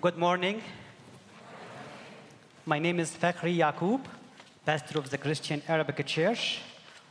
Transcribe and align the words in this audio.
Good 0.00 0.16
morning. 0.16 0.62
My 2.64 2.78
name 2.78 3.00
is 3.00 3.10
Fakhri 3.10 3.58
Yaqub, 3.58 4.00
pastor 4.64 4.98
of 4.98 5.10
the 5.10 5.18
Christian 5.18 5.60
Arabic 5.68 6.06
Church, 6.06 6.60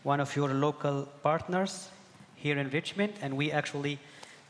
one 0.01 0.19
of 0.19 0.35
your 0.35 0.49
local 0.55 1.07
partners 1.21 1.89
here 2.35 2.57
in 2.57 2.67
Richmond, 2.71 3.13
and 3.21 3.37
we 3.37 3.51
actually 3.51 3.99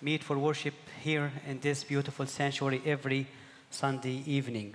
meet 0.02 0.24
for 0.24 0.38
worship 0.38 0.74
here 1.04 1.34
in 1.48 1.60
this 1.60 1.84
beautiful 1.84 2.26
sanctuary 2.28 2.82
every 2.86 3.28
Sunday 3.72 4.24
evening. 4.26 4.74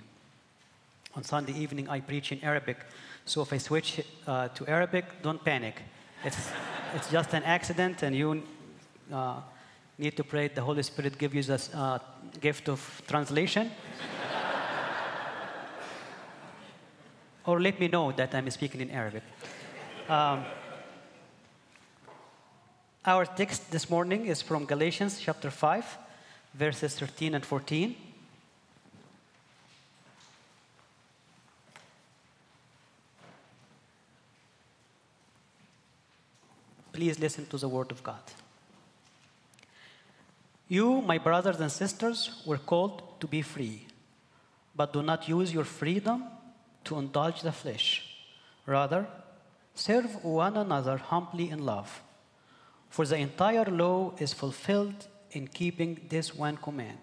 On 1.15 1.23
Sunday 1.23 1.53
evening, 1.53 1.89
I 1.89 2.01
preach 2.01 2.31
in 2.31 2.43
Arabic, 2.43 2.77
so 3.25 3.41
if 3.41 3.51
I 3.51 3.57
switch 3.57 3.99
uh, 4.27 4.49
to 4.49 4.67
Arabic, 4.67 5.05
don't 5.23 5.43
panic. 5.43 5.81
It's, 6.23 6.51
it's 6.93 7.09
just 7.09 7.33
an 7.33 7.41
accident, 7.41 8.03
and 8.03 8.15
you 8.15 8.43
uh, 9.11 9.39
need 9.97 10.17
to 10.17 10.23
pray 10.23 10.47
the 10.49 10.61
Holy 10.61 10.83
Spirit 10.83 11.17
give 11.17 11.33
you 11.33 11.43
the 11.43 11.61
uh, 11.73 11.99
gift 12.41 12.69
of 12.69 13.01
translation. 13.07 13.71
or 17.45 17.61
let 17.61 17.79
me 17.79 17.87
know 17.87 18.11
that 18.11 18.33
I'm 18.35 18.49
speaking 18.49 18.81
in 18.81 18.89
Arabic. 18.89 19.23
Um, 20.09 20.45
our 23.05 23.25
text 23.25 23.71
this 23.71 23.89
morning 23.89 24.25
is 24.25 24.41
from 24.41 24.65
Galatians 24.65 25.19
chapter 25.21 25.51
5, 25.51 25.97
verses 26.55 26.95
13 26.95 27.35
and 27.35 27.45
14. 27.45 27.95
Please 36.91 37.19
listen 37.19 37.45
to 37.47 37.57
the 37.57 37.67
word 37.67 37.91
of 37.91 38.01
God. 38.01 38.21
You, 40.67 41.01
my 41.01 41.17
brothers 41.17 41.59
and 41.59 41.71
sisters, 41.71 42.41
were 42.45 42.57
called 42.57 43.19
to 43.19 43.27
be 43.27 43.41
free, 43.41 43.85
but 44.75 44.93
do 44.93 45.03
not 45.03 45.29
use 45.29 45.53
your 45.53 45.63
freedom 45.63 46.23
to 46.85 46.97
indulge 46.97 47.41
the 47.41 47.51
flesh. 47.51 48.03
Rather, 48.65 49.07
serve 49.75 50.23
one 50.23 50.57
another 50.57 50.97
humbly 50.97 51.49
in 51.49 51.65
love. 51.65 52.01
For 52.89 53.05
the 53.05 53.17
entire 53.17 53.65
law 53.65 54.13
is 54.17 54.33
fulfilled 54.33 55.07
in 55.31 55.47
keeping 55.47 55.99
this 56.09 56.33
one 56.33 56.57
command 56.57 56.99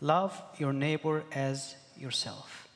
love 0.00 0.40
your 0.58 0.72
neighbor 0.74 1.24
as 1.32 1.74
yourself. 1.96 2.68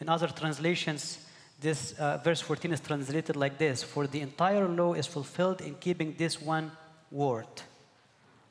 In 0.00 0.08
other 0.08 0.26
translations, 0.26 1.18
this 1.60 1.92
uh, 1.92 2.18
verse 2.18 2.40
14 2.40 2.72
is 2.72 2.80
translated 2.80 3.36
like 3.36 3.58
this 3.58 3.82
For 3.82 4.06
the 4.06 4.20
entire 4.20 4.68
law 4.68 4.94
is 4.94 5.06
fulfilled 5.06 5.60
in 5.60 5.76
keeping 5.76 6.14
this 6.18 6.40
one 6.40 6.72
word 7.10 7.46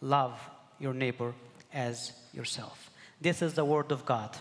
love 0.01 0.39
your 0.79 0.93
neighbor 0.93 1.33
as 1.73 2.13
yourself. 2.33 2.89
This 3.21 3.41
is 3.41 3.53
the 3.53 3.65
word 3.65 3.91
of 3.91 4.05
God. 4.05 4.35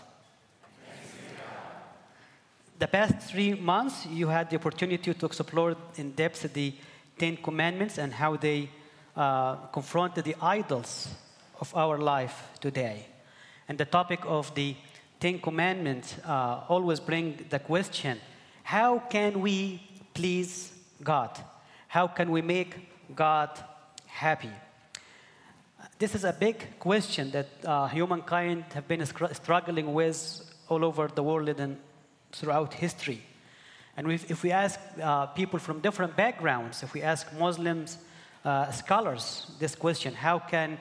The 2.79 2.87
past 2.87 3.29
three 3.31 3.53
months, 3.53 4.05
you 4.07 4.27
had 4.27 4.49
the 4.49 4.57
opportunity 4.57 5.13
to 5.13 5.25
explore 5.25 5.75
in 5.95 6.11
depth 6.11 6.51
the 6.53 6.73
Ten 7.17 7.37
Commandments 7.37 7.97
and 7.97 8.11
how 8.11 8.35
they 8.35 8.69
uh, 9.15 9.55
confronted 9.67 10.25
the 10.25 10.35
idols 10.41 11.07
of 11.61 11.73
our 11.75 11.97
life 11.97 12.49
today. 12.59 13.05
And 13.69 13.77
the 13.77 13.85
topic 13.85 14.19
of 14.25 14.53
the 14.55 14.75
Ten 15.19 15.39
Commandments 15.39 16.17
uh, 16.25 16.61
always 16.67 16.99
bring 16.99 17.45
the 17.49 17.59
question 17.59 18.19
how 18.63 18.99
can 18.99 19.41
we 19.41 19.81
please 20.13 20.73
God? 21.03 21.37
How 21.87 22.07
can 22.07 22.31
we 22.31 22.41
make 22.41 23.15
God 23.15 23.49
happy? 24.07 24.51
This 25.99 26.15
is 26.15 26.23
a 26.23 26.33
big 26.33 26.79
question 26.79 27.31
that 27.31 27.47
uh, 27.63 27.87
humankind 27.87 28.65
have 28.73 28.87
been 28.87 29.05
struggling 29.05 29.93
with 29.93 30.41
all 30.67 30.83
over 30.83 31.07
the 31.07 31.21
world 31.21 31.49
and 31.49 31.77
throughout 32.31 32.73
history. 32.73 33.21
And 33.95 34.11
if 34.11 34.41
we 34.41 34.51
ask 34.51 34.79
uh, 35.01 35.27
people 35.27 35.59
from 35.59 35.81
different 35.81 36.15
backgrounds, 36.15 36.81
if 36.81 36.93
we 36.93 37.03
ask 37.03 37.31
Muslims, 37.33 37.99
uh, 38.43 38.71
scholars 38.71 39.51
this 39.59 39.75
question 39.75 40.13
how 40.13 40.39
can 40.39 40.77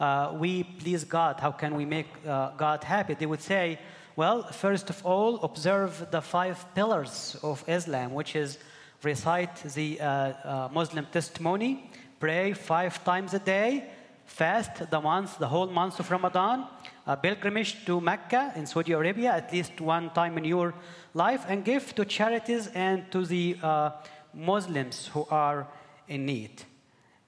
uh, 0.00 0.36
we 0.38 0.64
please 0.64 1.04
God? 1.04 1.40
How 1.40 1.52
can 1.52 1.76
we 1.76 1.84
make 1.84 2.08
uh, 2.26 2.50
God 2.56 2.82
happy? 2.82 3.14
They 3.14 3.26
would 3.26 3.40
say, 3.40 3.78
well, 4.16 4.42
first 4.42 4.90
of 4.90 5.06
all, 5.06 5.36
observe 5.42 6.08
the 6.10 6.20
five 6.20 6.66
pillars 6.74 7.36
of 7.42 7.64
Islam, 7.68 8.12
which 8.12 8.34
is 8.34 8.58
recite 9.02 9.56
the 9.74 10.00
uh, 10.00 10.04
uh, 10.04 10.68
Muslim 10.72 11.06
testimony, 11.12 11.90
pray 12.18 12.52
five 12.52 13.02
times 13.04 13.32
a 13.32 13.38
day, 13.38 13.84
fast 14.26 14.90
the 14.90 15.00
month, 15.00 15.38
the 15.38 15.48
whole 15.48 15.68
month 15.68 15.98
of 16.00 16.10
Ramadan, 16.10 16.66
a 17.06 17.16
pilgrimage 17.16 17.84
to 17.86 18.00
Mecca 18.00 18.52
in 18.56 18.66
Saudi 18.66 18.92
Arabia 18.92 19.32
at 19.32 19.52
least 19.52 19.80
one 19.80 20.10
time 20.10 20.36
in 20.36 20.44
your 20.44 20.74
life, 21.14 21.44
and 21.48 21.64
give 21.64 21.94
to 21.94 22.04
charities 22.04 22.68
and 22.74 23.10
to 23.10 23.24
the 23.24 23.56
uh, 23.62 23.90
Muslims 24.34 25.06
who 25.08 25.26
are 25.30 25.66
in 26.08 26.26
need. 26.26 26.62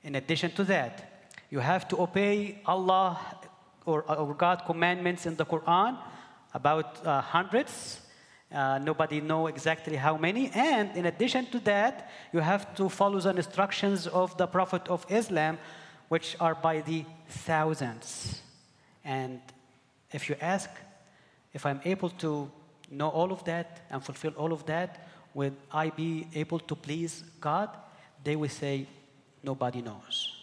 In 0.03 0.17
addition 0.17 0.51
to 0.53 0.65
that, 0.65 1.31
you 1.51 1.61
have 1.61 1.89
to 1.89 2.01
obey 2.01 2.61
Allah 2.67 3.19
or, 3.87 4.03
or 4.03 4.35
God 4.35 4.65
commandments 4.67 5.25
in 5.25 5.37
the 5.37 5.47
Quran, 5.47 5.97
about 6.55 7.07
uh, 7.07 7.21
hundreds. 7.21 8.01
Uh, 8.53 8.79
nobody 8.79 9.21
know 9.21 9.47
exactly 9.47 9.97
how 9.97 10.17
many. 10.17 10.51
And 10.55 10.97
in 10.97 11.07
addition 11.07 11.47
to 11.47 11.59
that, 11.61 12.11
you 12.33 12.41
have 12.41 12.75
to 12.77 12.89
follow 12.89 13.21
the 13.21 13.31
instructions 13.31 14.07
of 14.07 14.37
the 14.37 14.47
Prophet 14.47 14.89
of 14.89 15.07
Islam, 15.09 15.59
which 16.09 16.37
are 16.41 16.55
by 16.55 16.81
the 16.81 17.05
thousands. 17.29 18.41
And 19.05 19.41
if 20.13 20.29
you 20.29 20.37
ask 20.41 20.71
if 21.55 21.65
I'm 21.67 21.81
able 21.85 22.11
to 22.11 22.51
know 22.91 23.09
all 23.09 23.33
of 23.33 23.45
that 23.45 23.81
and 23.91 24.03
fulfill 24.03 24.33
all 24.33 24.53
of 24.53 24.67
that, 24.67 25.09
would 25.35 25.55
I 25.73 25.91
be 25.91 26.27
able 26.35 26.59
to 26.61 26.75
please 26.75 27.25
God? 27.41 27.71
They 28.25 28.37
will 28.37 28.49
say, 28.49 28.87
nobody 29.43 29.83
knows. 29.83 30.35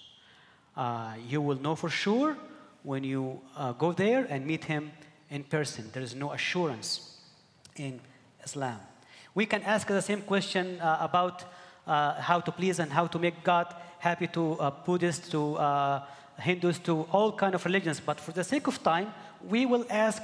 Uh, 0.75 1.13
you 1.27 1.41
will 1.41 1.59
know 1.59 1.75
for 1.75 1.89
sure 1.89 2.37
when 2.83 3.03
you 3.03 3.41
uh, 3.55 3.71
go 3.73 3.91
there 3.91 4.25
and 4.29 4.45
meet 4.45 4.65
Him 4.65 4.91
in 5.29 5.43
person. 5.43 5.89
There 5.93 6.03
is 6.03 6.15
no 6.15 6.31
assurance 6.31 7.17
in 7.75 7.99
Islam. 8.43 8.79
We 9.33 9.45
can 9.45 9.63
ask 9.63 9.87
the 9.87 10.01
same 10.01 10.21
question 10.21 10.79
uh, 10.79 10.97
about 11.01 11.43
uh, 11.87 12.21
how 12.21 12.39
to 12.39 12.51
please 12.51 12.79
and 12.79 12.91
how 12.91 13.07
to 13.07 13.19
make 13.19 13.43
God 13.43 13.73
happy 14.05 14.27
to 14.27 14.43
uh, 14.59 14.69
Buddhists, 14.85 15.29
to 15.29 15.55
uh, 15.55 16.03
Hindus, 16.37 16.77
to 16.79 16.93
all 17.11 17.31
kind 17.31 17.55
of 17.55 17.65
religions. 17.65 17.99
But 17.99 18.19
for 18.19 18.33
the 18.33 18.43
sake 18.43 18.67
of 18.67 18.77
time, 18.83 19.07
we 19.49 19.65
will 19.65 19.85
ask 19.89 20.21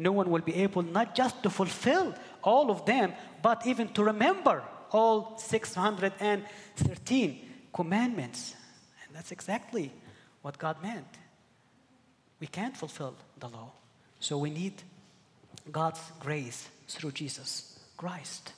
no 0.00 0.12
one 0.12 0.30
will 0.30 0.40
be 0.40 0.54
able 0.54 0.82
not 0.82 1.14
just 1.14 1.42
to 1.42 1.50
fulfill 1.50 2.14
all 2.42 2.70
of 2.70 2.86
them, 2.86 3.12
but 3.42 3.66
even 3.66 3.88
to 3.88 4.04
remember 4.04 4.62
all 4.92 5.36
613 5.38 7.38
commandments. 7.72 8.54
And 9.06 9.16
that's 9.16 9.32
exactly 9.32 9.92
what 10.42 10.58
God 10.58 10.82
meant. 10.82 11.06
we 12.40 12.46
can't 12.46 12.76
fulfill 12.76 13.14
the 13.38 13.48
law. 13.48 13.70
So 14.18 14.38
we 14.38 14.50
need 14.50 14.82
God's 15.70 16.00
grace 16.18 16.68
through 16.88 17.12
Jesus 17.12 17.78
Christ. 17.96 18.54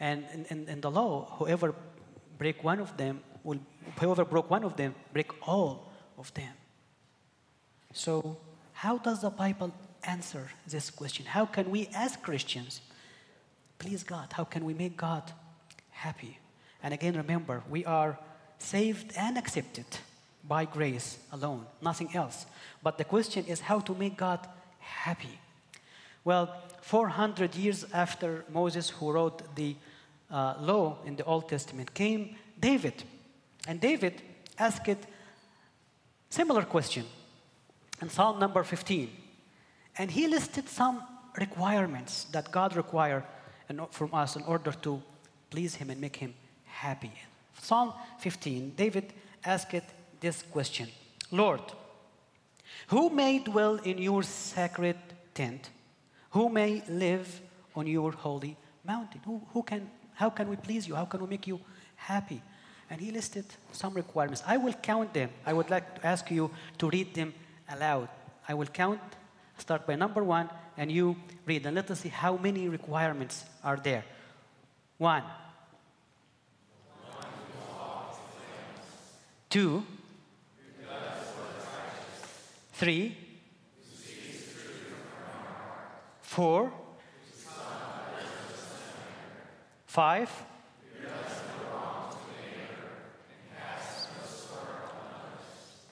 And 0.00 0.24
in, 0.32 0.44
in, 0.46 0.68
in 0.68 0.80
the 0.80 0.90
law, 0.90 1.36
whoever 1.38 1.74
break 2.38 2.64
one 2.64 2.80
of 2.80 2.96
them 2.96 3.20
will 3.44 3.60
whoever 4.00 4.24
broke 4.24 4.50
one 4.50 4.64
of 4.64 4.76
them 4.76 4.94
break 5.12 5.30
all 5.46 5.92
of 6.18 6.32
them. 6.34 6.52
So 7.92 8.38
how 8.72 8.98
does 8.98 9.20
the 9.20 9.30
Bible 9.30 9.72
answer 10.02 10.48
this 10.66 10.90
question? 10.90 11.26
How 11.26 11.46
can 11.46 11.70
we 11.70 11.88
as 11.94 12.16
Christians 12.16 12.80
please 13.78 14.02
God? 14.02 14.32
How 14.32 14.44
can 14.44 14.64
we 14.64 14.74
make 14.74 14.96
God 14.96 15.32
happy? 15.90 16.38
And 16.82 16.92
again 16.92 17.16
remember, 17.16 17.62
we 17.68 17.84
are 17.84 18.18
saved 18.58 19.12
and 19.16 19.38
accepted 19.38 19.86
by 20.46 20.64
grace 20.64 21.18
alone, 21.32 21.66
nothing 21.80 22.14
else. 22.14 22.46
But 22.82 22.98
the 22.98 23.04
question 23.04 23.44
is 23.46 23.60
how 23.60 23.80
to 23.80 23.94
make 23.94 24.16
God 24.16 24.46
happy. 24.78 25.38
Well, 26.24 26.54
400 26.82 27.54
years 27.54 27.84
after 27.92 28.44
Moses, 28.52 28.90
who 28.90 29.12
wrote 29.12 29.54
the 29.54 29.76
uh, 30.30 30.54
law 30.60 30.98
in 31.06 31.16
the 31.16 31.24
Old 31.24 31.48
Testament, 31.48 31.94
came 31.94 32.36
David. 32.60 33.02
And 33.66 33.80
David 33.80 34.20
asked 34.58 34.88
a 34.88 34.96
similar 36.28 36.62
question 36.62 37.06
in 38.02 38.10
Psalm 38.10 38.38
number 38.38 38.62
15. 38.62 39.10
And 39.96 40.10
he 40.10 40.26
listed 40.26 40.68
some 40.68 41.02
requirements 41.38 42.24
that 42.32 42.50
God 42.50 42.76
require 42.76 43.24
from 43.90 44.14
us 44.14 44.36
in 44.36 44.42
order 44.42 44.72
to 44.72 45.02
please 45.50 45.74
him 45.74 45.90
and 45.90 46.00
make 46.00 46.16
him 46.16 46.34
happy. 46.64 47.12
Psalm 47.60 47.92
15, 48.18 48.74
David 48.76 49.12
asked 49.44 49.74
this 50.20 50.42
question 50.42 50.88
Lord, 51.30 51.60
who 52.88 53.10
may 53.10 53.38
dwell 53.38 53.76
in 53.76 53.98
your 53.98 54.22
sacred 54.22 54.96
tent? 55.32 55.70
Who 56.30 56.48
may 56.48 56.82
live 56.88 57.40
on 57.74 57.86
your 57.86 58.12
holy 58.12 58.56
mountain? 58.84 59.20
Who, 59.24 59.40
who 59.52 59.62
can, 59.62 59.90
how 60.14 60.30
can 60.30 60.48
we 60.48 60.56
please 60.56 60.86
you? 60.88 60.94
How 60.94 61.04
can 61.04 61.20
we 61.20 61.28
make 61.28 61.46
you 61.46 61.60
happy? 61.96 62.42
And 62.90 63.00
he 63.00 63.10
listed 63.10 63.46
some 63.72 63.94
requirements. 63.94 64.42
I 64.46 64.56
will 64.56 64.74
count 64.74 65.14
them. 65.14 65.30
I 65.46 65.52
would 65.52 65.70
like 65.70 66.00
to 66.00 66.06
ask 66.06 66.30
you 66.30 66.50
to 66.78 66.90
read 66.90 67.14
them 67.14 67.32
aloud. 67.70 68.08
I 68.46 68.54
will 68.54 68.66
count, 68.66 69.00
start 69.58 69.86
by 69.86 69.96
number 69.96 70.22
one, 70.22 70.48
and 70.76 70.90
you 70.90 71.16
read. 71.46 71.66
And 71.66 71.76
let 71.76 71.90
us 71.90 72.00
see 72.00 72.08
how 72.08 72.36
many 72.36 72.68
requirements 72.68 73.44
are 73.62 73.76
there. 73.76 74.04
One. 74.98 75.22
Two. 79.50 79.84
Three. 82.72 83.16
Four. 86.22 86.72
Five. 89.86 90.30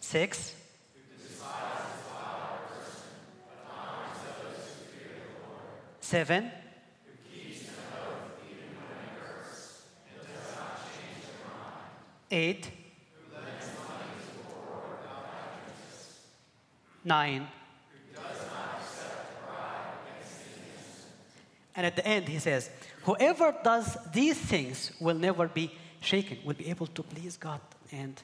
Six. 0.00 0.61
Seven. 6.12 6.50
Eight. 12.30 12.70
Nine. 17.02 17.48
And 21.74 21.86
at 21.86 21.96
the 21.96 22.06
end, 22.06 22.28
he 22.28 22.38
says, 22.40 22.68
Whoever 23.04 23.54
does 23.64 23.96
these 24.12 24.36
things 24.36 24.92
will 25.00 25.14
never 25.14 25.48
be 25.48 25.72
shaken, 26.00 26.36
will 26.44 26.52
be 26.52 26.68
able 26.68 26.88
to 26.88 27.02
please 27.02 27.38
God 27.38 27.62
and 27.90 28.22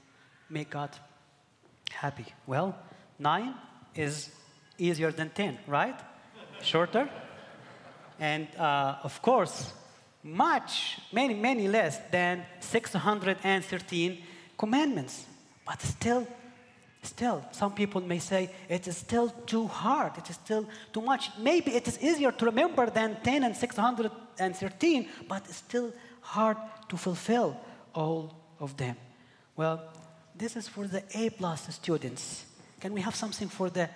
make 0.51 0.69
God 0.69 0.91
happy. 1.91 2.27
Well, 2.47 2.77
nine 3.19 3.55
is 3.95 4.29
easier 4.77 5.11
than 5.11 5.31
10, 5.31 5.61
right? 5.67 5.99
Shorter. 6.61 7.09
And 8.19 8.49
uh, 8.57 8.97
of 9.03 9.21
course, 9.23 9.73
much, 10.23 10.99
many, 11.13 11.35
many 11.35 11.69
less 11.69 11.99
than 12.11 12.45
613 12.61 14.19
commandments. 14.57 15.25
But 15.65 15.81
still, 15.83 16.27
Still, 17.03 17.45
some 17.53 17.73
people 17.73 18.01
may 18.01 18.19
say 18.19 18.51
it 18.69 18.89
is 18.89 18.97
still 18.97 19.31
too 19.47 19.67
hard, 19.67 20.19
it 20.19 20.29
is 20.29 20.37
still 20.37 20.67
too 20.93 21.01
much. 21.01 21.31
Maybe 21.39 21.75
it 21.75 21.87
is 21.87 21.99
easier 22.03 22.33
to 22.33 22.45
remember 22.45 22.91
than 22.91 23.17
10 23.23 23.45
and 23.45 23.57
613, 23.57 25.09
but 25.29 25.45
it's 25.47 25.57
still 25.57 25.93
hard 26.21 26.57
to 26.89 26.97
fulfill 26.97 27.57
all 27.95 28.35
of 28.59 28.77
them. 28.77 28.97
Well, 29.57 29.81
this 30.37 30.57
is 30.57 30.69
for 30.69 30.87
the 30.87 31.03
A 31.15 31.31
plus 31.31 31.73
students. 31.75 32.45
Can 32.81 32.93
we 32.93 33.01
have 33.01 33.15
something 33.15 33.49
for 33.49 33.71
the 33.71 33.89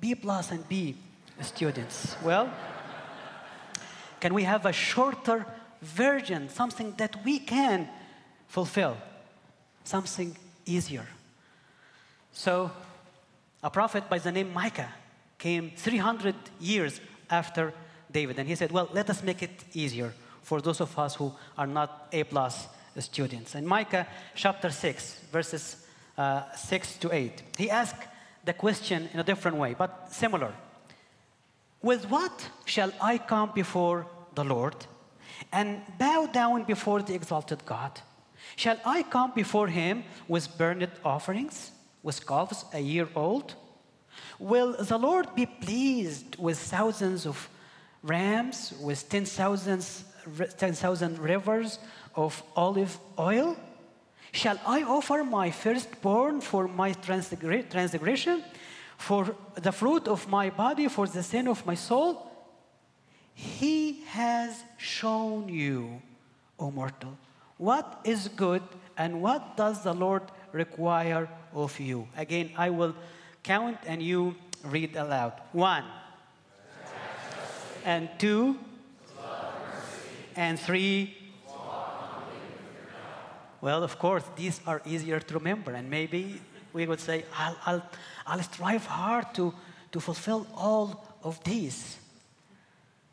B 0.00 0.14
plus 0.14 0.50
and 0.50 0.66
B 0.68 0.96
students? 1.40 2.16
Well, 2.22 2.50
can 4.22 4.34
we 4.34 4.44
have 4.44 4.66
a 4.66 4.72
shorter 4.72 5.44
version, 5.80 6.48
something 6.48 6.94
that 6.96 7.24
we 7.24 7.40
can 7.40 7.88
fulfill, 8.46 8.96
something 9.82 10.36
easier? 10.64 11.06
So, 12.32 12.70
a 13.64 13.68
prophet 13.68 14.08
by 14.08 14.18
the 14.20 14.30
name 14.30 14.52
Micah 14.52 14.92
came 15.38 15.72
300 15.74 16.36
years 16.60 17.00
after 17.28 17.74
David, 18.12 18.38
and 18.38 18.48
he 18.48 18.54
said, 18.54 18.70
Well, 18.70 18.88
let 18.92 19.10
us 19.10 19.24
make 19.24 19.42
it 19.42 19.64
easier 19.74 20.12
for 20.42 20.60
those 20.60 20.80
of 20.80 20.96
us 20.96 21.16
who 21.16 21.32
are 21.58 21.66
not 21.66 22.06
A 22.12 22.22
plus 22.22 22.68
students. 23.00 23.56
In 23.56 23.66
Micah 23.66 24.06
chapter 24.36 24.70
6, 24.70 25.18
verses 25.32 25.84
uh, 26.16 26.42
6 26.54 26.96
to 26.98 27.12
8, 27.12 27.42
he 27.58 27.68
asked 27.68 28.06
the 28.44 28.52
question 28.52 29.08
in 29.12 29.18
a 29.18 29.24
different 29.24 29.56
way, 29.56 29.74
but 29.76 30.12
similar. 30.12 30.52
With 31.82 32.08
what 32.10 32.48
shall 32.64 32.92
I 33.00 33.18
come 33.18 33.50
before 33.54 34.06
the 34.34 34.44
Lord 34.44 34.76
and 35.52 35.82
bow 35.98 36.26
down 36.32 36.64
before 36.64 37.02
the 37.02 37.14
exalted 37.14 37.64
God? 37.66 38.00
Shall 38.56 38.78
I 38.84 39.02
come 39.02 39.32
before 39.34 39.68
him 39.68 40.04
with 40.28 40.56
burnt 40.56 40.90
offerings? 41.04 41.72
with 42.02 42.26
calves 42.26 42.64
a 42.72 42.80
year 42.80 43.08
old? 43.14 43.54
Will 44.38 44.76
the 44.78 44.98
Lord 44.98 45.34
be 45.34 45.46
pleased 45.46 46.36
with 46.36 46.58
thousands 46.58 47.26
of 47.26 47.48
rams, 48.02 48.74
with 48.80 49.08
10,000 49.08 49.84
10, 50.58 51.16
rivers 51.16 51.78
of 52.14 52.42
olive 52.56 52.98
oil? 53.18 53.56
Shall 54.32 54.58
I 54.66 54.82
offer 54.82 55.24
my 55.24 55.50
firstborn 55.50 56.40
for 56.40 56.66
my 56.66 56.92
transgression, 56.92 58.42
for 59.02 59.34
the 59.56 59.72
fruit 59.72 60.06
of 60.06 60.28
my 60.28 60.48
body, 60.50 60.86
for 60.88 61.06
the 61.06 61.22
sin 61.22 61.48
of 61.48 61.66
my 61.66 61.74
soul? 61.74 62.30
He 63.34 64.04
has 64.06 64.62
shown 64.78 65.48
you, 65.48 66.00
O 66.58 66.70
mortal, 66.70 67.18
what 67.58 68.00
is 68.04 68.28
good 68.28 68.62
and 68.96 69.20
what 69.20 69.56
does 69.56 69.82
the 69.82 69.92
Lord 69.92 70.22
require 70.52 71.28
of 71.52 71.80
you. 71.80 72.06
Again, 72.16 72.50
I 72.56 72.70
will 72.70 72.94
count 73.42 73.78
and 73.86 74.02
you 74.02 74.36
read 74.64 74.94
aloud. 74.96 75.32
One, 75.52 75.84
and 77.84 78.08
two, 78.18 78.56
and 80.36 80.60
three. 80.60 81.16
Well, 83.60 83.82
of 83.82 83.98
course, 83.98 84.24
these 84.36 84.60
are 84.66 84.82
easier 84.84 85.18
to 85.18 85.34
remember, 85.34 85.72
and 85.72 85.88
maybe 85.90 86.40
we 86.72 86.86
would 86.86 87.00
say, 87.00 87.24
I'll, 87.36 87.56
I'll, 87.66 87.82
I'll 88.26 88.42
strive 88.42 88.86
hard 88.86 89.34
to, 89.34 89.54
to 89.92 90.00
fulfill 90.00 90.46
all 90.56 91.04
of 91.22 91.42
these. 91.44 91.98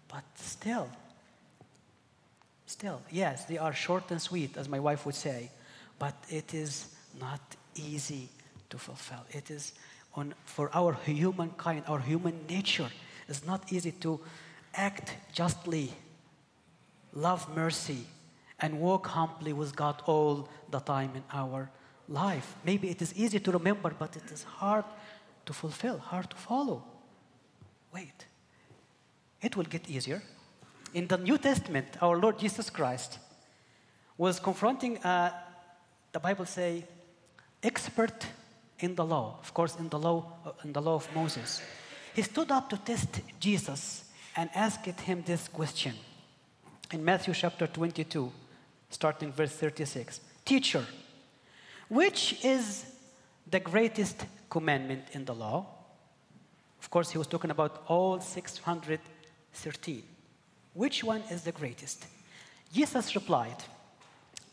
But 0.07 0.23
still, 0.35 0.89
still, 2.65 3.01
yes, 3.11 3.45
they 3.45 3.57
are 3.57 3.73
short 3.73 4.11
and 4.11 4.21
sweet, 4.21 4.57
as 4.57 4.67
my 4.67 4.79
wife 4.79 5.05
would 5.05 5.15
say, 5.15 5.51
but 5.97 6.15
it 6.29 6.53
is 6.53 6.95
not 7.19 7.41
easy 7.75 8.29
to 8.69 8.77
fulfill. 8.77 9.25
It 9.31 9.51
is 9.51 9.73
on, 10.15 10.33
for 10.45 10.69
our 10.73 10.93
humankind, 11.05 11.83
our 11.87 11.99
human 11.99 12.45
nature, 12.47 12.89
it's 13.27 13.45
not 13.45 13.71
easy 13.71 13.91
to 13.91 14.19
act 14.73 15.15
justly, 15.33 15.91
love 17.13 17.55
mercy, 17.55 18.05
and 18.59 18.79
walk 18.79 19.07
humbly 19.07 19.53
with 19.53 19.75
God 19.75 20.01
all 20.05 20.49
the 20.71 20.79
time 20.79 21.11
in 21.15 21.23
our 21.31 21.69
life. 22.09 22.55
Maybe 22.65 22.89
it 22.89 23.01
is 23.01 23.13
easy 23.15 23.39
to 23.39 23.51
remember, 23.51 23.93
but 23.97 24.15
it 24.15 24.31
is 24.31 24.43
hard 24.43 24.85
to 25.45 25.53
fulfill, 25.53 25.99
hard 25.99 26.29
to 26.29 26.35
follow. 26.35 26.83
Wait, 27.93 28.25
it 29.41 29.55
will 29.55 29.65
get 29.65 29.89
easier. 29.89 30.21
In 30.93 31.07
the 31.07 31.17
New 31.17 31.37
Testament, 31.37 31.87
our 32.01 32.17
Lord 32.17 32.39
Jesus 32.39 32.69
Christ 32.69 33.19
was 34.17 34.39
confronting, 34.39 34.97
uh, 34.97 35.31
the 36.11 36.19
Bible 36.19 36.45
say, 36.45 36.83
expert 37.63 38.25
in 38.79 38.95
the 38.95 39.05
law, 39.05 39.37
of 39.41 39.53
course, 39.53 39.75
in 39.77 39.89
the 39.89 39.99
law, 39.99 40.25
uh, 40.45 40.51
in 40.63 40.73
the 40.73 40.81
law 40.81 40.95
of 40.95 41.07
Moses. 41.15 41.61
He 42.15 42.21
stood 42.23 42.51
up 42.51 42.69
to 42.69 42.77
test 42.77 43.21
Jesus 43.39 44.05
and 44.35 44.49
asked 44.55 44.85
him 45.01 45.23
this 45.25 45.47
question 45.47 45.93
in 46.91 47.05
Matthew 47.05 47.33
chapter 47.33 47.67
22, 47.67 48.31
starting 48.89 49.31
verse 49.31 49.51
36. 49.51 50.21
Teacher, 50.43 50.85
which 51.89 52.43
is 52.45 52.85
the 53.49 53.59
greatest 53.59 54.25
commandment 54.49 55.03
in 55.13 55.25
the 55.25 55.33
law? 55.33 55.65
Of 56.81 56.89
course, 56.89 57.11
he 57.11 57.17
was 57.17 57.27
talking 57.27 57.51
about 57.51 57.83
all 57.87 58.19
613. 58.21 60.03
Which 60.73 61.03
one 61.03 61.21
is 61.29 61.43
the 61.43 61.51
greatest? 61.51 62.05
Jesus 62.71 63.15
replied, 63.15 63.57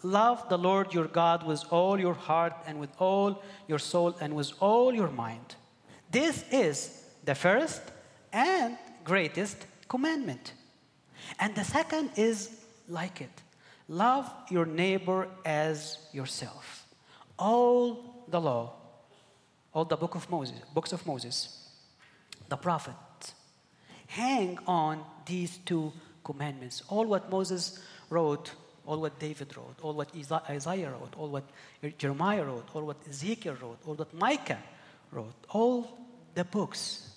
Love 0.03 0.49
the 0.49 0.59
Lord 0.59 0.93
your 0.93 1.07
God 1.07 1.47
with 1.47 1.65
all 1.71 1.99
your 1.99 2.15
heart 2.15 2.53
and 2.67 2.79
with 2.79 2.91
all 2.99 3.43
your 3.67 3.79
soul 3.79 4.17
and 4.21 4.35
with 4.35 4.53
all 4.61 4.95
your 4.95 5.09
mind. 5.09 5.57
This 6.11 6.45
is 6.51 7.03
the 7.25 7.35
first 7.35 7.83
and 8.33 8.77
greatest 9.05 9.57
commandment. 9.89 10.53
And 11.39 11.55
the 11.55 11.65
second 11.65 12.11
is 12.17 12.51
like 12.89 13.21
it 13.21 13.43
love 13.89 14.29
your 14.51 14.67
neighbor 14.67 15.29
as 15.45 15.99
yourself. 16.13 16.86
All 17.39 18.25
the 18.29 18.41
law, 18.41 18.73
all 19.73 19.85
the 19.85 19.97
book 19.97 20.15
of 20.15 20.29
Moses, 20.31 20.59
books 20.73 20.93
of 20.93 21.07
Moses, 21.07 21.69
the 22.49 22.57
prophets, 22.57 23.35
hang 24.07 24.59
on 24.67 25.05
these 25.27 25.59
two 25.59 25.93
commandments. 26.25 26.83
All 26.89 27.07
what 27.07 27.31
Moses 27.31 27.83
wrote, 28.09 28.53
all 28.87 29.01
what 29.01 29.19
David 29.19 29.57
wrote, 29.57 29.77
all 29.83 29.95
what 29.95 30.11
Isaiah 30.49 30.91
wrote, 30.91 31.15
all 31.17 31.29
what 31.29 31.45
Jeremiah 31.99 32.45
wrote, 32.45 32.69
all 32.75 32.83
what 32.83 32.97
Ezekiel 33.09 33.57
wrote, 33.61 33.79
all 33.87 33.95
what 33.95 34.15
Micah 34.15 34.63
wrote, 35.13 35.35
all 35.51 35.99
the 36.35 36.45
books 36.45 37.11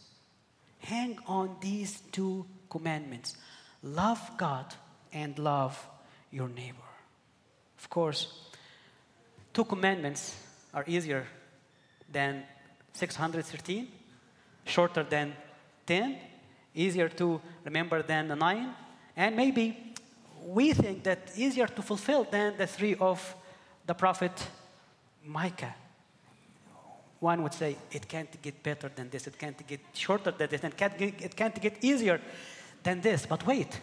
hang 0.80 1.18
on 1.28 1.56
these 1.62 2.02
two 2.12 2.46
commandments 2.70 3.36
love 3.84 4.32
God 4.38 4.66
and 5.14 5.38
love 5.40 5.88
your 6.32 6.50
neighbor. 6.50 6.78
Of 7.78 7.90
course, 7.90 8.49
two 9.60 9.66
commandments 9.66 10.38
are 10.74 10.86
easier 10.88 11.28
than 12.10 12.44
613, 12.94 13.90
shorter 14.64 15.04
than 15.04 15.34
10, 15.86 16.16
easier 16.74 17.10
to 17.10 17.42
remember 17.66 18.02
than 18.02 18.30
the 18.30 18.38
9, 18.38 18.70
and 19.18 19.36
maybe 19.36 19.94
we 20.46 20.72
think 20.72 21.04
that 21.04 21.20
easier 21.36 21.68
to 21.68 21.82
fulfill 21.82 22.24
than 22.24 22.56
the 22.58 22.66
three 22.66 22.96
of 22.96 23.20
the 23.86 23.94
prophet 23.94 24.32
Micah. 25.26 25.76
One 27.20 27.44
would 27.44 27.54
say 27.54 27.76
it 27.92 28.08
can't 28.08 28.42
get 28.42 28.64
better 28.64 28.90
than 28.96 29.10
this, 29.10 29.28
it 29.28 29.38
can't 29.38 29.68
get 29.68 29.82
shorter 29.94 30.32
than 30.32 30.50
this, 30.50 30.64
and 30.64 30.78
can't 30.78 30.98
get, 30.98 31.22
it 31.22 31.36
can't 31.36 31.62
get 31.62 31.84
easier 31.84 32.22
than 32.82 33.02
this. 33.02 33.26
But 33.26 33.46
wait, 33.46 33.82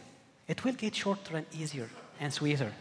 it 0.49 0.65
will 0.65 0.73
get 0.73 0.95
shorter 0.95 1.37
and 1.37 1.47
easier 1.53 1.91
and 2.19 2.33
sweeter. 2.33 2.73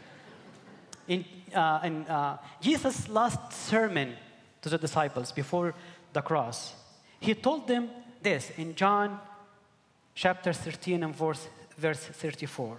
In, 1.08 1.26
uh, 1.54 1.80
in 1.84 2.04
uh, 2.08 2.38
Jesus' 2.62 3.08
last 3.10 3.54
sermon 3.54 4.16
to 4.62 4.70
the 4.70 4.78
disciples 4.78 5.32
before 5.32 5.76
the 6.14 6.22
cross, 6.22 6.74
he 7.20 7.34
told 7.34 7.68
them 7.68 7.90
this 8.22 8.52
in 8.58 8.76
John 8.76 9.20
chapter 10.16 10.52
13 10.54 11.04
and 11.04 11.16
verse, 11.16 11.48
verse 11.78 12.00
34. 12.00 12.78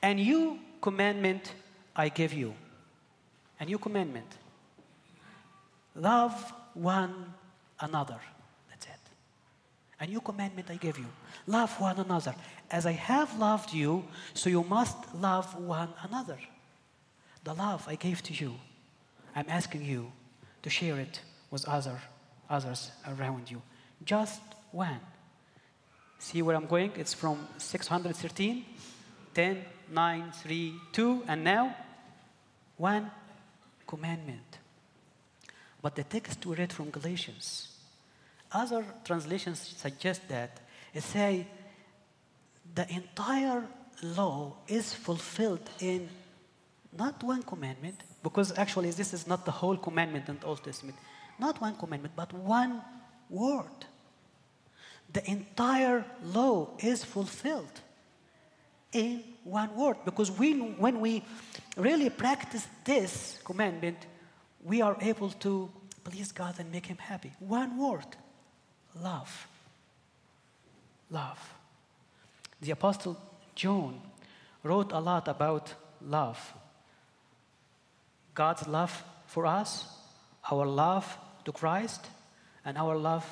And 0.00 0.20
you 0.20 0.58
commandment 0.80 1.54
I 1.94 2.08
give 2.08 2.32
you. 2.32 2.54
A 3.60 3.64
new 3.64 3.78
commandment. 3.78 4.26
Love 5.94 6.52
one 6.74 7.32
another. 7.80 8.18
That's 8.70 8.86
it. 8.86 9.00
A 10.00 10.06
new 10.06 10.20
commandment 10.20 10.70
I 10.70 10.76
give 10.76 10.98
you. 10.98 11.06
Love 11.46 11.70
one 11.80 11.98
another. 11.98 12.34
As 12.70 12.86
I 12.86 12.92
have 12.92 13.38
loved 13.38 13.72
you, 13.72 14.04
so 14.34 14.48
you 14.48 14.64
must 14.64 15.14
love 15.14 15.54
one 15.60 15.90
another. 16.02 16.38
The 17.44 17.54
love 17.54 17.86
I 17.88 17.96
gave 17.96 18.22
to 18.24 18.34
you, 18.34 18.54
I'm 19.34 19.46
asking 19.48 19.84
you 19.84 20.12
to 20.62 20.70
share 20.70 20.98
it 20.98 21.20
with 21.50 21.66
other, 21.68 22.00
others 22.48 22.90
around 23.06 23.50
you. 23.50 23.62
Just 24.04 24.40
one. 24.70 25.00
See 26.18 26.40
where 26.42 26.54
I'm 26.54 26.66
going? 26.66 26.92
It's 26.96 27.14
from 27.14 27.48
613, 27.58 28.64
10, 29.34 29.64
9, 29.90 30.32
3, 30.32 30.74
2, 30.92 31.22
and 31.26 31.44
now 31.44 31.76
one 32.76 33.10
commandment. 33.86 34.58
But 35.82 35.96
the 35.96 36.04
text 36.04 36.46
we 36.46 36.54
read 36.54 36.72
from 36.72 36.90
Galatians, 36.90 37.76
other 38.52 38.84
translations 39.04 39.74
suggest 39.76 40.28
that 40.28 40.60
it 40.94 41.02
say 41.02 41.46
the 42.74 42.88
entire 42.88 43.64
law 44.02 44.54
is 44.68 44.94
fulfilled 44.94 45.68
in 45.80 46.08
not 46.96 47.22
one 47.22 47.42
commandment, 47.42 48.00
because 48.22 48.56
actually 48.58 48.90
this 48.90 49.14
is 49.14 49.26
not 49.26 49.44
the 49.44 49.50
whole 49.50 49.76
commandment 49.76 50.28
in 50.28 50.38
the 50.38 50.46
Old 50.46 50.62
Testament, 50.62 50.96
not 51.38 51.60
one 51.60 51.74
commandment, 51.76 52.14
but 52.14 52.32
one 52.32 52.82
word. 53.30 53.86
The 55.12 55.28
entire 55.30 56.04
law 56.22 56.70
is 56.78 57.04
fulfilled 57.04 57.80
in 58.92 59.24
one 59.44 59.74
word. 59.74 59.96
Because 60.04 60.30
we, 60.30 60.58
when 60.58 61.00
we 61.00 61.24
really 61.76 62.10
practice 62.10 62.66
this 62.84 63.38
commandment, 63.44 63.98
we 64.64 64.80
are 64.80 64.96
able 65.00 65.30
to 65.30 65.70
please 66.04 66.32
God 66.32 66.56
and 66.58 66.70
make 66.70 66.86
Him 66.86 66.98
happy. 66.98 67.32
One 67.40 67.76
word 67.78 68.06
love. 69.00 69.48
Love. 71.10 71.54
The 72.60 72.70
Apostle 72.70 73.20
John 73.54 74.00
wrote 74.62 74.92
a 74.92 75.00
lot 75.00 75.28
about 75.28 75.74
love. 76.00 76.54
God's 78.34 78.66
love 78.66 79.02
for 79.26 79.46
us, 79.46 79.86
our 80.50 80.66
love 80.66 81.18
to 81.44 81.52
Christ, 81.52 82.06
and 82.64 82.78
our 82.78 82.96
love 82.96 83.26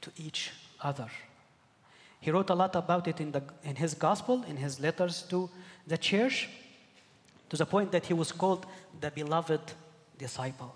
to 0.00 0.10
each 0.16 0.52
other. 0.80 1.08
He 2.20 2.30
wrote 2.30 2.50
a 2.50 2.54
lot 2.54 2.74
about 2.74 3.06
it 3.06 3.20
in, 3.20 3.32
the, 3.32 3.42
in 3.64 3.76
his 3.76 3.94
gospel, 3.94 4.44
in 4.48 4.56
his 4.56 4.80
letters 4.80 5.22
to 5.28 5.50
the 5.86 5.98
church, 5.98 6.48
to 7.50 7.56
the 7.56 7.66
point 7.66 7.92
that 7.92 8.06
he 8.06 8.14
was 8.14 8.32
called 8.32 8.66
the 9.00 9.10
beloved 9.10 9.60
disciple. 10.18 10.74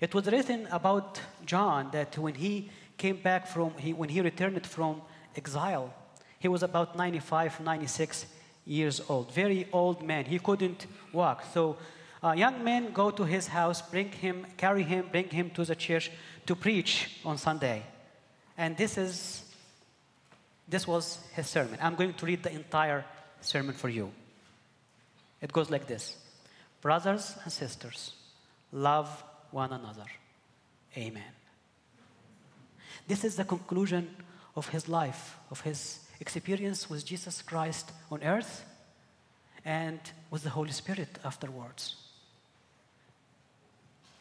It 0.00 0.14
was 0.14 0.26
written 0.26 0.68
about 0.70 1.20
John 1.44 1.90
that 1.90 2.16
when 2.18 2.34
he 2.34 2.70
came 2.96 3.16
back 3.16 3.48
from, 3.48 3.72
he, 3.78 3.92
when 3.92 4.08
he 4.08 4.20
returned 4.20 4.64
from 4.64 5.02
exile, 5.34 5.92
he 6.38 6.46
was 6.46 6.62
about 6.62 6.96
95, 6.96 7.60
96 7.60 8.26
years 8.64 9.00
old, 9.08 9.32
very 9.32 9.66
old 9.72 10.04
man. 10.04 10.24
He 10.24 10.38
couldn't 10.38 10.86
walk. 11.12 11.44
So 11.52 11.76
uh, 12.22 12.32
young 12.32 12.64
men 12.64 12.92
go 12.92 13.10
to 13.10 13.24
his 13.24 13.46
house, 13.46 13.82
bring 13.82 14.10
him, 14.10 14.46
carry 14.56 14.82
him, 14.82 15.06
bring 15.10 15.28
him 15.28 15.50
to 15.50 15.64
the 15.64 15.76
church 15.76 16.10
to 16.46 16.56
preach 16.56 17.20
on 17.24 17.38
Sunday. 17.38 17.82
And 18.56 18.76
this 18.76 18.98
is 18.98 19.44
this 20.68 20.86
was 20.86 21.18
his 21.32 21.46
sermon. 21.46 21.78
I'm 21.80 21.94
going 21.94 22.12
to 22.12 22.26
read 22.26 22.42
the 22.42 22.52
entire 22.52 23.04
sermon 23.40 23.74
for 23.74 23.88
you. 23.88 24.12
It 25.40 25.52
goes 25.52 25.70
like 25.70 25.86
this 25.86 26.16
Brothers 26.80 27.36
and 27.44 27.52
sisters, 27.52 28.12
love 28.72 29.24
one 29.50 29.72
another. 29.72 30.06
Amen. 30.96 31.32
This 33.06 33.24
is 33.24 33.36
the 33.36 33.44
conclusion 33.44 34.14
of 34.56 34.68
his 34.68 34.88
life, 34.88 35.38
of 35.50 35.60
his 35.62 36.00
experience 36.20 36.90
with 36.90 37.06
Jesus 37.06 37.40
Christ 37.40 37.90
on 38.10 38.22
earth 38.22 38.64
and 39.64 40.00
with 40.30 40.42
the 40.42 40.50
Holy 40.50 40.72
Spirit 40.72 41.18
afterwards. 41.24 42.07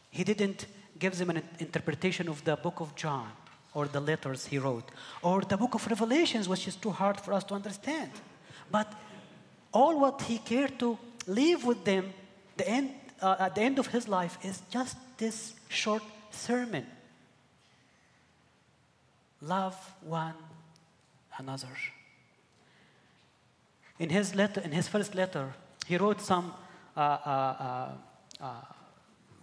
He 0.09 0.23
didn't 0.23 0.65
give 0.97 1.17
them 1.17 1.29
an 1.29 1.43
interpretation 1.59 2.27
of 2.27 2.43
the 2.43 2.55
book 2.55 2.79
of 2.79 2.95
John 2.95 3.31
or 3.73 3.85
the 3.85 3.99
letters 3.99 4.47
he 4.47 4.57
wrote, 4.57 4.89
or 5.21 5.41
the 5.41 5.55
book 5.55 5.75
of 5.75 5.85
Revelations, 5.85 6.49
which 6.49 6.67
is 6.67 6.75
too 6.75 6.89
hard 6.89 7.19
for 7.19 7.33
us 7.33 7.43
to 7.43 7.53
understand. 7.53 8.09
But 8.71 8.91
all 9.71 9.99
what 9.99 10.21
he 10.23 10.39
cared 10.39 10.79
to 10.79 10.97
leave 11.27 11.63
with 11.63 11.83
them 11.83 12.11
the 12.55 12.67
end, 12.67 12.91
uh, 13.21 13.35
at 13.39 13.53
the 13.53 13.61
end 13.61 13.77
of 13.77 13.87
his 13.87 14.07
life 14.07 14.37
is 14.43 14.61
just 14.71 14.97
this 15.17 15.53
short 15.69 16.01
sermon. 16.31 16.85
Love 19.41 19.77
one 20.01 20.33
another. 21.37 21.77
In 23.99 24.09
his 24.09 24.33
letter, 24.33 24.61
in 24.61 24.71
his 24.71 24.87
first 24.87 25.13
letter, 25.13 25.53
he 25.85 25.97
wrote 25.97 26.21
some 26.21 26.53
uh, 26.95 26.99
uh, 26.99 27.87
uh, 28.39 28.45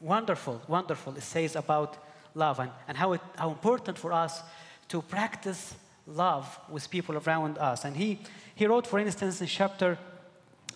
uh 0.04 0.60
wonderful, 0.68 1.14
it 1.16 1.22
says 1.22 1.56
about 1.56 1.96
love 2.34 2.58
and, 2.60 2.70
and 2.88 2.96
how, 2.96 3.12
it, 3.12 3.20
how 3.36 3.50
important 3.50 3.98
for 3.98 4.12
us 4.12 4.42
to 4.88 5.00
practice 5.02 5.74
love 6.06 6.58
with 6.68 6.90
people 6.90 7.16
around 7.16 7.58
us. 7.58 7.84
And 7.84 7.96
he, 7.96 8.20
he 8.54 8.66
wrote, 8.66 8.86
for 8.86 8.98
instance, 8.98 9.40
in 9.40 9.46
chapter, 9.46 9.98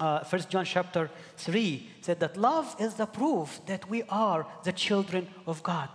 uh, 0.00 0.24
1 0.24 0.42
John 0.48 0.64
chapter 0.64 1.10
3, 1.36 1.90
said 2.00 2.20
that 2.20 2.36
love 2.36 2.74
is 2.78 2.94
the 2.94 3.06
proof 3.06 3.60
that 3.66 3.88
we 3.90 4.02
are 4.08 4.46
the 4.64 4.72
children 4.72 5.28
of 5.46 5.62
God. 5.62 5.90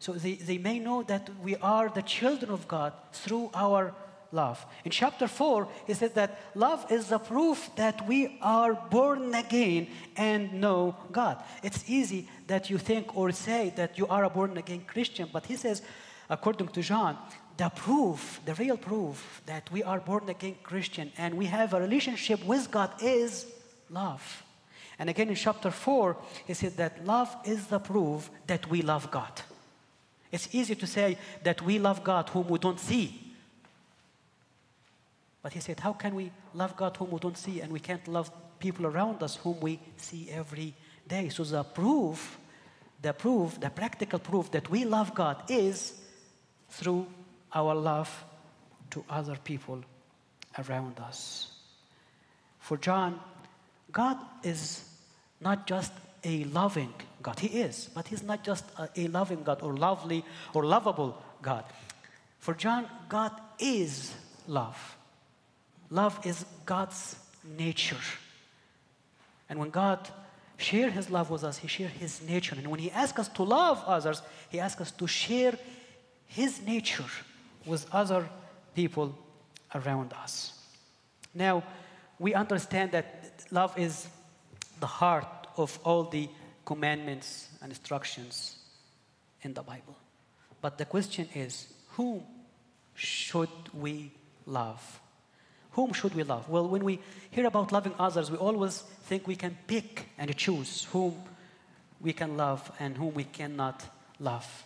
So 0.00 0.12
they, 0.12 0.34
they 0.34 0.58
may 0.58 0.78
know 0.78 1.02
that 1.04 1.30
we 1.42 1.56
are 1.56 1.88
the 1.88 2.02
children 2.02 2.50
of 2.50 2.66
God 2.68 2.92
through 3.12 3.50
our 3.54 3.94
love. 4.32 4.64
In 4.84 4.90
chapter 4.90 5.26
4, 5.26 5.68
he 5.86 5.94
said 5.94 6.14
that 6.14 6.38
love 6.54 6.90
is 6.90 7.08
the 7.08 7.18
proof 7.18 7.70
that 7.76 8.06
we 8.06 8.38
are 8.42 8.74
born 8.74 9.34
again 9.34 9.88
and 10.16 10.52
know 10.54 10.96
God. 11.12 11.42
It's 11.62 11.88
easy 11.88 12.28
that 12.46 12.70
you 12.70 12.78
think 12.78 13.16
or 13.16 13.32
say 13.32 13.72
that 13.76 13.98
you 13.98 14.06
are 14.06 14.24
a 14.24 14.30
born 14.30 14.56
again 14.56 14.82
Christian, 14.86 15.28
but 15.32 15.46
he 15.46 15.56
says, 15.56 15.82
according 16.28 16.68
to 16.68 16.82
John, 16.82 17.16
the 17.56 17.68
proof, 17.70 18.40
the 18.44 18.54
real 18.54 18.76
proof 18.76 19.42
that 19.46 19.70
we 19.72 19.82
are 19.82 19.98
born 19.98 20.28
again 20.28 20.56
Christian 20.62 21.12
and 21.18 21.34
we 21.34 21.46
have 21.46 21.74
a 21.74 21.80
relationship 21.80 22.44
with 22.44 22.70
God 22.70 22.90
is 23.02 23.46
love. 23.90 24.44
And 24.98 25.08
again 25.08 25.28
in 25.28 25.34
chapter 25.34 25.70
4, 25.70 26.16
he 26.46 26.54
said 26.54 26.76
that 26.76 27.04
love 27.04 27.34
is 27.44 27.66
the 27.66 27.78
proof 27.78 28.30
that 28.46 28.68
we 28.68 28.82
love 28.82 29.10
God. 29.10 29.42
It's 30.30 30.48
easy 30.52 30.74
to 30.74 30.86
say 30.86 31.16
that 31.42 31.62
we 31.62 31.78
love 31.78 32.04
God 32.04 32.28
whom 32.28 32.48
we 32.48 32.58
don't 32.58 32.80
see. 32.80 33.27
But 35.48 35.54
he 35.54 35.60
said, 35.60 35.80
How 35.80 35.94
can 35.94 36.14
we 36.14 36.30
love 36.52 36.76
God 36.76 36.94
whom 36.98 37.10
we 37.10 37.18
don't 37.20 37.38
see 37.38 37.62
and 37.62 37.72
we 37.72 37.80
can't 37.80 38.06
love 38.06 38.30
people 38.58 38.84
around 38.84 39.22
us 39.22 39.36
whom 39.36 39.58
we 39.60 39.80
see 39.96 40.28
every 40.30 40.74
day? 41.08 41.30
So 41.30 41.42
the 41.42 41.64
proof, 41.64 42.36
the 43.00 43.14
proof, 43.14 43.58
the 43.58 43.70
practical 43.70 44.18
proof 44.18 44.50
that 44.50 44.68
we 44.68 44.84
love 44.84 45.14
God 45.14 45.42
is 45.48 45.94
through 46.68 47.06
our 47.54 47.74
love 47.74 48.10
to 48.90 49.02
other 49.08 49.38
people 49.42 49.80
around 50.58 51.00
us. 51.00 51.50
For 52.58 52.76
John, 52.76 53.18
God 53.90 54.18
is 54.42 54.84
not 55.40 55.66
just 55.66 55.94
a 56.24 56.44
loving 56.44 56.92
God. 57.22 57.38
He 57.38 57.46
is, 57.46 57.88
but 57.94 58.06
He's 58.06 58.22
not 58.22 58.44
just 58.44 58.66
a, 58.76 58.90
a 58.96 59.06
loving 59.08 59.44
God 59.44 59.62
or 59.62 59.74
lovely 59.74 60.26
or 60.52 60.66
lovable 60.66 61.16
God. 61.40 61.64
For 62.38 62.52
John, 62.52 62.86
God 63.08 63.32
is 63.58 64.12
love. 64.46 64.97
Love 65.90 66.18
is 66.24 66.44
God's 66.66 67.16
nature. 67.44 67.96
And 69.48 69.58
when 69.58 69.70
God 69.70 70.08
shared 70.56 70.92
His 70.92 71.10
love 71.10 71.30
with 71.30 71.44
us, 71.44 71.58
He 71.58 71.68
shared 71.68 71.92
His 71.92 72.22
nature. 72.22 72.54
And 72.56 72.66
when 72.68 72.80
He 72.80 72.90
asks 72.90 73.18
us 73.18 73.28
to 73.28 73.42
love 73.42 73.82
others, 73.86 74.22
He 74.50 74.60
asks 74.60 74.80
us 74.80 74.90
to 74.92 75.06
share 75.06 75.54
His 76.26 76.60
nature 76.62 77.04
with 77.64 77.86
other 77.92 78.28
people 78.74 79.16
around 79.74 80.12
us. 80.12 80.52
Now, 81.34 81.62
we 82.18 82.34
understand 82.34 82.92
that 82.92 83.44
love 83.50 83.78
is 83.78 84.08
the 84.80 84.86
heart 84.86 85.46
of 85.56 85.78
all 85.84 86.04
the 86.04 86.28
commandments 86.64 87.48
and 87.62 87.70
instructions 87.70 88.56
in 89.42 89.54
the 89.54 89.62
Bible. 89.62 89.96
But 90.60 90.78
the 90.78 90.84
question 90.84 91.28
is 91.34 91.72
whom 91.90 92.22
should 92.94 93.48
we 93.72 94.10
love? 94.46 95.00
Whom 95.78 95.92
should 95.92 96.12
we 96.16 96.24
love? 96.24 96.48
Well, 96.48 96.66
when 96.66 96.82
we 96.82 96.98
hear 97.30 97.46
about 97.46 97.70
loving 97.70 97.94
others, 98.00 98.32
we 98.32 98.36
always 98.36 98.80
think 99.04 99.28
we 99.28 99.36
can 99.36 99.56
pick 99.68 100.08
and 100.18 100.36
choose 100.36 100.88
whom 100.90 101.14
we 102.00 102.12
can 102.12 102.36
love 102.36 102.68
and 102.80 102.96
whom 102.96 103.14
we 103.14 103.22
cannot 103.22 103.84
love. 104.18 104.64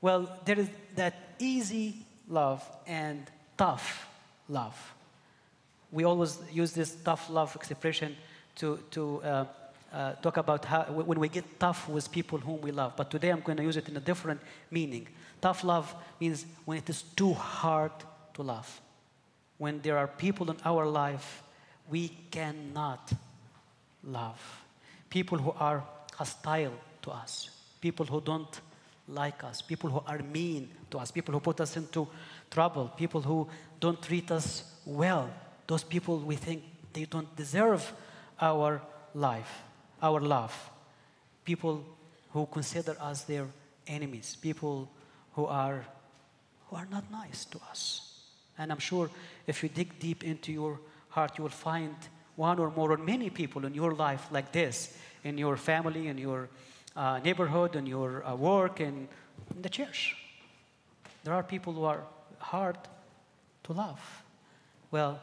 Well, 0.00 0.28
there 0.44 0.58
is 0.58 0.68
that 0.96 1.14
easy 1.38 1.98
love 2.28 2.68
and 2.88 3.30
tough 3.56 4.08
love. 4.48 4.94
We 5.92 6.02
always 6.02 6.40
use 6.50 6.72
this 6.72 6.96
tough 7.04 7.30
love 7.30 7.54
expression 7.54 8.16
to, 8.56 8.80
to 8.90 9.22
uh, 9.22 9.44
uh, 9.92 10.12
talk 10.14 10.38
about 10.38 10.64
how, 10.64 10.82
when 10.86 11.20
we 11.20 11.28
get 11.28 11.60
tough 11.60 11.88
with 11.88 12.10
people 12.10 12.38
whom 12.38 12.60
we 12.62 12.72
love. 12.72 12.96
But 12.96 13.12
today 13.12 13.28
I'm 13.28 13.42
going 13.42 13.58
to 13.58 13.62
use 13.62 13.76
it 13.76 13.88
in 13.88 13.96
a 13.96 14.00
different 14.00 14.40
meaning. 14.72 15.06
Tough 15.40 15.62
love 15.62 15.94
means 16.20 16.44
when 16.64 16.78
it 16.78 16.90
is 16.90 17.02
too 17.14 17.32
hard 17.32 17.92
to 18.34 18.42
love. 18.42 18.80
When 19.58 19.80
there 19.80 19.98
are 19.98 20.06
people 20.06 20.50
in 20.50 20.56
our 20.64 20.86
life 20.86 21.42
we 21.88 22.08
cannot 22.30 23.12
love. 24.02 24.40
People 25.08 25.38
who 25.38 25.52
are 25.52 25.84
hostile 26.14 26.72
to 27.02 27.10
us. 27.10 27.50
People 27.80 28.06
who 28.06 28.20
don't 28.20 28.60
like 29.08 29.44
us. 29.44 29.62
People 29.62 29.90
who 29.90 30.02
are 30.06 30.18
mean 30.18 30.68
to 30.90 30.98
us. 30.98 31.10
People 31.10 31.34
who 31.34 31.40
put 31.40 31.60
us 31.60 31.76
into 31.76 32.08
trouble. 32.50 32.92
People 32.96 33.22
who 33.22 33.48
don't 33.80 34.02
treat 34.02 34.30
us 34.30 34.64
well. 34.84 35.30
Those 35.66 35.84
people 35.84 36.18
we 36.18 36.36
think 36.36 36.62
they 36.92 37.04
don't 37.04 37.34
deserve 37.36 37.92
our 38.40 38.82
life, 39.14 39.62
our 40.02 40.20
love. 40.20 40.52
People 41.44 41.84
who 42.32 42.46
consider 42.46 42.96
us 43.00 43.22
their 43.22 43.46
enemies, 43.86 44.36
people 44.40 44.90
who 45.34 45.46
are, 45.46 45.84
who 46.68 46.76
are 46.76 46.86
not 46.90 47.10
nice 47.10 47.44
to 47.46 47.58
us. 47.70 48.02
And 48.58 48.72
I'm 48.72 48.78
sure 48.78 49.10
if 49.46 49.62
you 49.62 49.68
dig 49.68 49.98
deep 49.98 50.24
into 50.24 50.52
your 50.52 50.80
heart, 51.08 51.38
you 51.38 51.42
will 51.42 51.50
find 51.50 51.94
one 52.36 52.58
or 52.58 52.70
more 52.70 52.92
or 52.92 52.98
many 52.98 53.30
people 53.30 53.64
in 53.64 53.74
your 53.74 53.92
life 53.92 54.28
like 54.30 54.52
this, 54.52 54.96
in 55.24 55.38
your 55.38 55.56
family, 55.56 56.08
in 56.08 56.18
your 56.18 56.48
uh, 56.94 57.18
neighborhood, 57.24 57.76
in 57.76 57.86
your 57.86 58.24
uh, 58.24 58.34
work, 58.34 58.80
and 58.80 59.08
in 59.54 59.62
the 59.62 59.68
church. 59.68 60.16
There 61.24 61.34
are 61.34 61.42
people 61.42 61.72
who 61.72 61.84
are 61.84 62.02
hard 62.38 62.76
to 63.64 63.72
love. 63.72 64.00
Well, 64.90 65.20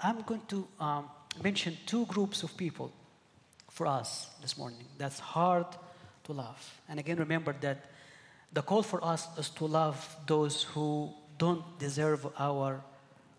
I'm 0.00 0.22
going 0.22 0.42
to 0.48 0.66
um, 0.80 1.10
mention 1.42 1.76
two 1.86 2.06
groups 2.06 2.42
of 2.42 2.56
people 2.56 2.92
for 3.70 3.86
us 3.86 4.28
this 4.40 4.56
morning 4.56 4.86
that's 4.96 5.18
hard 5.18 5.66
to 6.24 6.32
love. 6.32 6.80
And 6.88 6.98
again, 6.98 7.16
remember 7.18 7.54
that 7.60 7.90
the 8.52 8.62
call 8.62 8.82
for 8.82 9.04
us 9.04 9.28
is 9.38 9.50
to 9.50 9.66
love 9.66 10.16
those 10.26 10.62
who 10.62 11.12
don't 11.36 11.62
deserve 11.78 12.26
our 12.38 12.82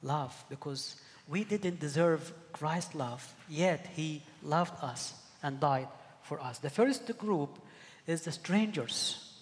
love 0.02 0.34
because 0.50 0.96
we 1.28 1.44
didn't 1.44 1.80
deserve 1.80 2.34
Christ's 2.54 2.96
love, 2.96 3.36
yet 3.48 3.88
He 3.96 4.24
loved 4.44 4.74
us 4.84 5.14
and 5.44 5.60
died 5.60 5.88
for 6.24 6.40
us. 6.42 6.60
The 6.60 6.70
first 6.70 7.18
group 7.18 7.60
is 8.08 8.22
the 8.22 8.32
strangers 8.32 9.34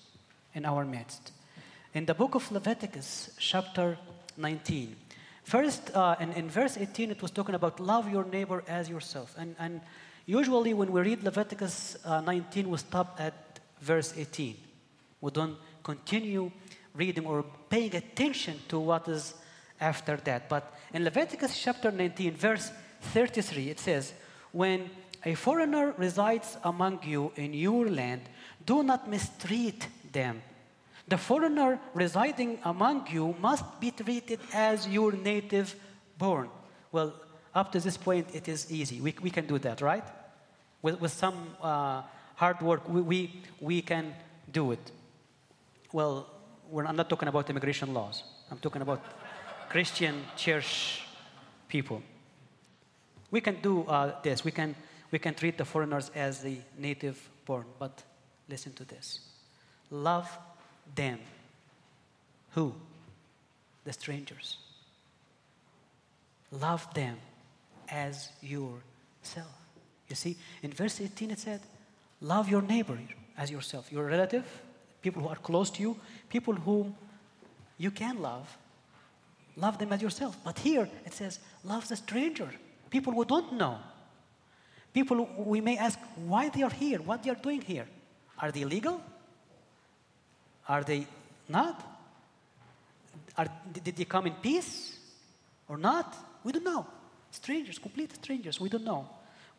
in 0.54 0.65
our 0.65 0.86
midst. 0.86 1.32
In 1.93 2.06
the 2.06 2.13
book 2.13 2.36
of 2.36 2.52
Leviticus, 2.52 3.32
chapter 3.39 3.98
19, 4.36 4.96
First, 5.48 5.96
uh, 5.96 6.17
in, 6.20 6.34
in 6.34 6.50
verse 6.50 6.76
18, 6.76 7.10
it 7.10 7.22
was 7.22 7.32
talking 7.32 7.56
about 7.56 7.80
love 7.80 8.12
your 8.12 8.26
neighbor 8.26 8.65
as 8.67 8.89
yourself. 8.89 9.34
And, 9.38 9.56
and 9.58 9.80
usually, 10.26 10.74
when 10.74 10.91
we 10.91 11.00
read 11.00 11.24
Leviticus 11.24 11.96
uh, 12.04 12.20
19, 12.20 12.70
we 12.70 12.78
stop 12.78 13.15
at 13.17 13.62
verse 13.80 14.13
18. 14.17 14.58
We 15.22 15.32
don't 15.32 15.56
continue 15.84 16.52
reading 16.93 17.26
or 17.26 17.46
paying 17.70 17.96
attention 17.96 18.60
to 18.67 18.78
what 18.78 19.08
is 19.08 19.36
after 19.80 20.18
that. 20.18 20.50
But 20.50 20.74
in 20.94 21.04
Leviticus 21.04 21.58
chapter 21.58 21.92
19, 21.92 22.36
verse 22.36 22.72
33, 23.02 23.70
it 23.70 23.80
says, 23.80 24.13
When 24.52 24.90
a 25.26 25.36
foreigner 25.36 25.94
resides 25.98 26.58
among 26.63 27.04
you 27.04 27.32
in 27.36 27.54
your 27.54 27.90
land, 27.90 28.22
do 28.66 28.84
not 28.84 29.10
mistreat 29.10 29.88
them 30.12 30.42
the 31.08 31.18
foreigner 31.18 31.80
residing 31.94 32.60
among 32.66 33.08
you 33.10 33.36
must 33.40 33.80
be 33.80 33.92
treated 33.92 34.40
as 34.54 34.88
your 34.88 35.13
native 35.13 35.76
born. 36.18 36.50
Well, 36.92 37.13
up 37.56 37.72
to 37.72 37.80
this 37.80 37.98
point, 37.98 38.28
it 38.34 38.48
is 38.48 38.72
easy. 38.72 39.00
We, 39.00 39.16
we 39.22 39.30
can 39.30 39.48
do 39.48 39.58
that, 39.60 39.82
right? 39.82 40.04
With, 40.82 41.00
with 41.00 41.13
some 41.13 41.56
uh, 41.62 42.02
hard 42.36 42.62
work, 42.62 42.88
we, 42.90 43.02
we, 43.02 43.42
we 43.62 43.82
can 43.82 44.13
do 44.52 44.74
it. 44.74 44.92
Well, 45.94 46.28
I'm 46.76 46.98
not 46.98 47.10
talking 47.10 47.30
about 47.30 47.50
immigration 47.50 47.94
laws, 47.94 48.24
I'm 48.52 48.60
talking 48.60 48.82
about 48.82 49.04
Christian 49.69 50.23
church 50.36 51.01
people. 51.67 52.01
We 53.32 53.41
can 53.41 53.62
do 53.62 53.84
uh, 53.84 54.13
this. 54.21 54.43
We 54.43 54.51
can, 54.51 54.75
we 55.12 55.19
can 55.19 55.34
treat 55.34 55.58
the 55.58 55.65
foreigners 55.65 56.12
as 56.15 56.41
the 56.41 56.58
native 56.77 57.30
born. 57.45 57.65
But 57.80 58.03
listen 58.49 58.73
to 58.73 58.86
this 58.86 59.19
love 59.91 60.30
them. 60.95 61.19
Who? 62.51 62.73
The 63.84 63.93
strangers. 63.93 64.58
Love 66.51 66.91
them 66.93 67.17
as 67.89 68.30
yourself. 68.41 69.51
You 70.08 70.15
see, 70.15 70.38
in 70.63 70.71
verse 70.71 71.01
18 71.01 71.32
it 71.32 71.39
said, 71.39 71.62
Love 72.21 72.49
your 72.49 72.62
neighbor 72.62 72.97
as 73.38 73.51
yourself, 73.51 73.91
your 73.91 74.06
relative, 74.06 74.45
people 75.01 75.21
who 75.21 75.30
are 75.30 75.36
close 75.36 75.69
to 75.71 75.82
you, 75.82 75.97
people 76.30 76.53
whom 76.53 76.95
you 77.77 77.91
can 77.91 78.21
love. 78.21 78.58
Love 79.58 79.80
them 79.80 79.91
as 79.91 80.02
yourself. 80.02 80.38
But 80.43 80.60
here 80.60 80.88
it 81.06 81.13
says, 81.13 81.39
Love 81.63 81.88
the 81.88 81.96
stranger, 81.96 82.50
people 82.89 83.12
who 83.12 83.26
don't 83.26 83.54
know. 83.54 83.80
People 84.93 85.28
we 85.38 85.62
may 85.62 85.78
ask 85.78 86.00
why 86.15 86.50
they 86.50 86.63
are 86.63 86.70
here, 86.70 87.00
what 87.00 87.24
they 87.24 87.30
are 87.30 87.36
doing 87.36 87.62
here. 87.62 87.88
Are 88.39 88.52
they 88.52 88.63
legal? 88.63 89.02
Are 90.70 90.84
they 90.84 91.08
not? 91.50 91.84
Are, 93.38 93.48
did 93.84 93.96
they 93.96 94.06
come 94.06 94.28
in 94.28 94.34
peace 94.34 94.98
or 95.67 95.78
not? 95.78 96.15
We 96.43 96.52
don't 96.52 96.63
know. 96.63 96.86
Strangers, 97.32 97.80
complete 97.80 98.15
strangers, 98.15 98.60
we 98.60 98.70
don't 98.70 98.84
know. 98.84 99.08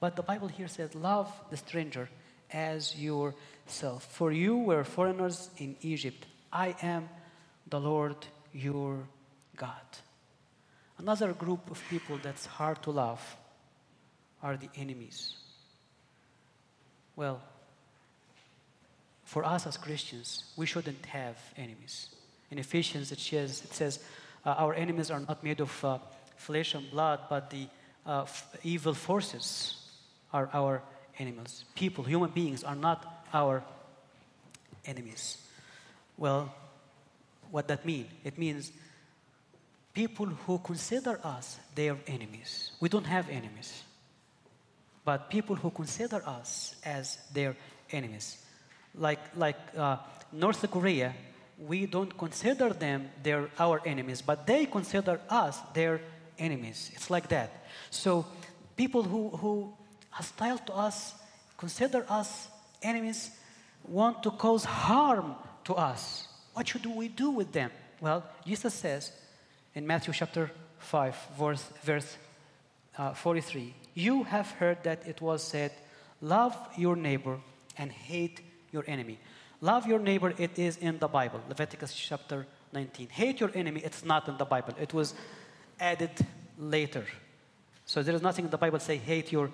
But 0.01 0.17
the 0.17 0.23
Bible 0.23 0.49
here 0.49 0.69
says, 0.69 0.95
love 0.95 1.33
the 1.51 1.57
stranger 1.57 2.09
as 2.53 2.97
yourself. 2.97 4.07
For 4.13 4.33
you 4.33 4.57
were 4.57 4.85
foreigners 4.85 5.51
in 5.59 5.77
Egypt. 5.83 6.25
I 6.53 6.75
am 6.83 7.09
the 7.69 7.81
Lord 7.81 8.17
your 8.53 9.07
God. 9.59 9.87
Another 10.99 11.33
group 11.33 11.71
of 11.71 11.83
people 11.91 12.19
that's 12.23 12.47
hard 12.47 12.83
to 12.83 12.91
love 12.91 13.37
are 14.43 14.57
the 14.57 14.69
enemies. 14.77 15.35
Well, 17.17 17.41
for 19.25 19.45
us 19.45 19.67
as 19.67 19.77
Christians, 19.77 20.45
we 20.57 20.67
shouldn't 20.67 21.05
have 21.07 21.37
enemies. 21.57 22.09
In 22.51 22.59
Ephesians, 22.59 23.13
it 23.13 23.19
says, 23.19 23.63
it 23.65 23.75
says 23.75 23.99
uh, 24.47 24.51
our 24.51 24.75
enemies 24.75 25.11
are 25.11 25.21
not 25.21 25.45
made 25.45 25.61
of 25.61 25.85
uh, 25.85 25.99
flesh 26.37 26.75
and 26.75 26.91
blood, 26.91 27.21
but 27.29 27.51
the 27.51 27.67
uh, 28.07 28.23
f- 28.23 28.57
evil 28.63 28.95
forces 28.95 29.77
are 30.33 30.49
our 30.53 30.83
enemies. 31.19 31.65
People, 31.75 32.05
human 32.05 32.31
beings, 32.31 32.65
are 32.65 32.77
not 32.77 33.27
our 33.35 33.63
enemies. 34.87 35.39
Well, 36.17 36.55
what 37.51 37.69
that 37.69 37.85
mean? 37.85 38.07
It 38.25 38.39
means 38.39 38.73
people 39.99 40.27
who 40.47 40.59
consider 40.59 41.19
us 41.25 41.59
their 41.75 41.97
enemies. 42.07 42.71
We 42.79 42.89
don't 42.89 43.07
have 43.07 43.29
enemies, 43.29 43.83
but 45.05 45.29
people 45.29 45.57
who 45.57 45.71
consider 45.71 46.23
us 46.25 46.77
as 46.85 47.19
their 47.35 47.57
enemies. 47.91 48.41
Like, 48.95 49.19
like 49.35 49.59
uh, 49.77 49.97
North 50.31 50.63
Korea, 50.71 51.17
we 51.59 51.87
don't 51.87 52.17
consider 52.17 52.69
them 52.71 53.11
their, 53.25 53.51
our 53.59 53.83
enemies, 53.85 54.23
but 54.23 54.47
they 54.47 54.67
consider 54.67 55.21
us 55.29 55.59
their 55.75 56.01
enemies. 56.39 56.93
It's 56.95 57.11
like 57.11 57.27
that. 57.31 57.51
So 57.91 58.25
people 58.77 59.03
who, 59.03 59.31
who 59.31 59.73
hostile 60.11 60.59
to 60.59 60.75
us, 60.75 61.15
consider 61.57 62.07
us 62.09 62.47
enemies, 62.85 63.33
want 63.83 64.23
to 64.23 64.31
cause 64.31 64.65
harm 64.65 65.35
to 65.65 65.75
us. 65.75 66.29
What 66.55 66.69
should 66.69 66.87
we 66.87 67.09
do 67.09 67.31
with 67.31 67.51
them? 67.51 67.73
Well, 68.01 68.23
Jesus 68.47 68.75
says 68.75 69.11
in 69.75 69.87
Matthew 69.87 70.13
chapter 70.13 70.51
5, 70.79 71.17
verse, 71.39 71.65
verse 71.83 72.17
uh, 72.97 73.15
43, 73.15 73.75
You 73.95 74.25
have 74.25 74.51
heard 74.53 74.83
that 74.85 75.07
it 75.07 75.21
was 75.21 75.43
said, 75.43 75.73
Love 76.21 76.57
your 76.77 76.97
neighbor 76.97 77.39
and 77.77 77.93
hate 77.93 78.41
your 78.73 78.85
enemy. 78.87 79.19
Love 79.61 79.87
your 79.87 79.99
neighbor, 79.99 80.33
it 80.39 80.59
is 80.59 80.77
in 80.77 80.99
the 80.99 81.09
Bible, 81.09 81.41
Leviticus 81.49 81.95
chapter 81.95 82.47
19. 82.73 83.09
Hate 83.09 83.41
your 83.41 83.51
enemy, 83.55 83.81
it's 83.85 84.05
not 84.05 84.29
in 84.29 84.37
the 84.37 84.45
Bible. 84.45 84.75
It 84.81 84.95
was 84.95 85.15
added 85.81 86.11
later. 86.59 87.05
So 87.87 88.03
there 88.03 88.15
is 88.15 88.23
nothing 88.23 88.45
in 88.45 88.51
the 88.51 88.59
Bible 88.59 88.79
say 88.79 88.97
hate 88.97 89.33
your 89.33 89.51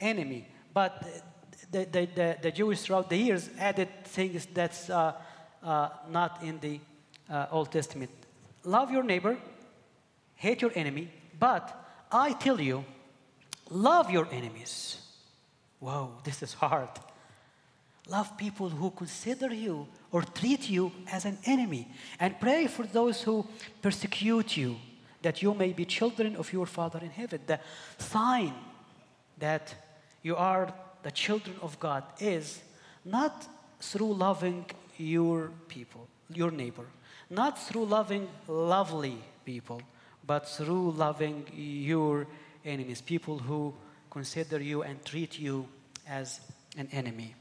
enemy. 0.00 0.46
But 0.74 1.02
the, 1.70 1.84
the, 1.84 2.08
the, 2.14 2.36
the 2.42 2.50
Jewish 2.50 2.82
throughout 2.82 3.10
the 3.10 3.16
years 3.16 3.48
added 3.58 3.88
things 4.04 4.46
that's 4.52 4.90
uh, 4.90 5.14
uh, 5.62 5.88
not 6.10 6.42
in 6.42 6.58
the 6.60 6.80
uh, 7.30 7.46
Old 7.50 7.72
Testament. 7.72 8.10
Love 8.64 8.90
your 8.90 9.02
neighbor, 9.02 9.36
hate 10.38 10.62
your 10.62 10.72
enemy, 10.74 11.10
but 11.38 11.64
I 12.10 12.32
tell 12.32 12.60
you, 12.60 12.84
love 13.70 14.10
your 14.10 14.26
enemies. 14.32 14.98
Whoa, 15.80 16.12
this 16.24 16.42
is 16.42 16.54
hard. 16.54 16.88
Love 18.08 18.38
people 18.38 18.70
who 18.70 18.90
consider 18.90 19.52
you 19.52 19.86
or 20.10 20.22
treat 20.22 20.70
you 20.70 20.90
as 21.12 21.26
an 21.26 21.36
enemy, 21.44 21.86
and 22.18 22.40
pray 22.40 22.66
for 22.66 22.86
those 22.86 23.22
who 23.22 23.46
persecute 23.82 24.56
you, 24.56 24.76
that 25.20 25.42
you 25.42 25.52
may 25.52 25.74
be 25.74 25.84
children 25.84 26.34
of 26.36 26.50
your 26.50 26.64
Father 26.64 27.00
in 27.02 27.10
heaven. 27.10 27.40
The 27.46 27.60
sign 27.98 28.54
that 29.38 29.74
you 30.22 30.34
are 30.36 30.72
the 31.02 31.10
children 31.10 31.56
of 31.60 31.78
God 31.78 32.04
is 32.20 32.60
not 33.04 33.46
through 33.80 34.14
loving 34.14 34.64
your 34.96 35.50
people, 35.68 36.08
your 36.32 36.50
neighbor, 36.50 36.86
not 37.28 37.58
through 37.58 37.84
loving 37.84 38.28
lovely 38.48 39.18
people, 39.44 39.80
but 40.28 40.46
through 40.46 40.90
loving 40.92 41.46
your 41.54 42.26
enemies, 42.62 43.00
people 43.00 43.38
who 43.38 43.74
consider 44.10 44.60
you 44.60 44.82
and 44.82 45.02
treat 45.02 45.38
you 45.38 45.66
as 46.06 46.40
an 46.76 46.86
enemy. 46.92 47.34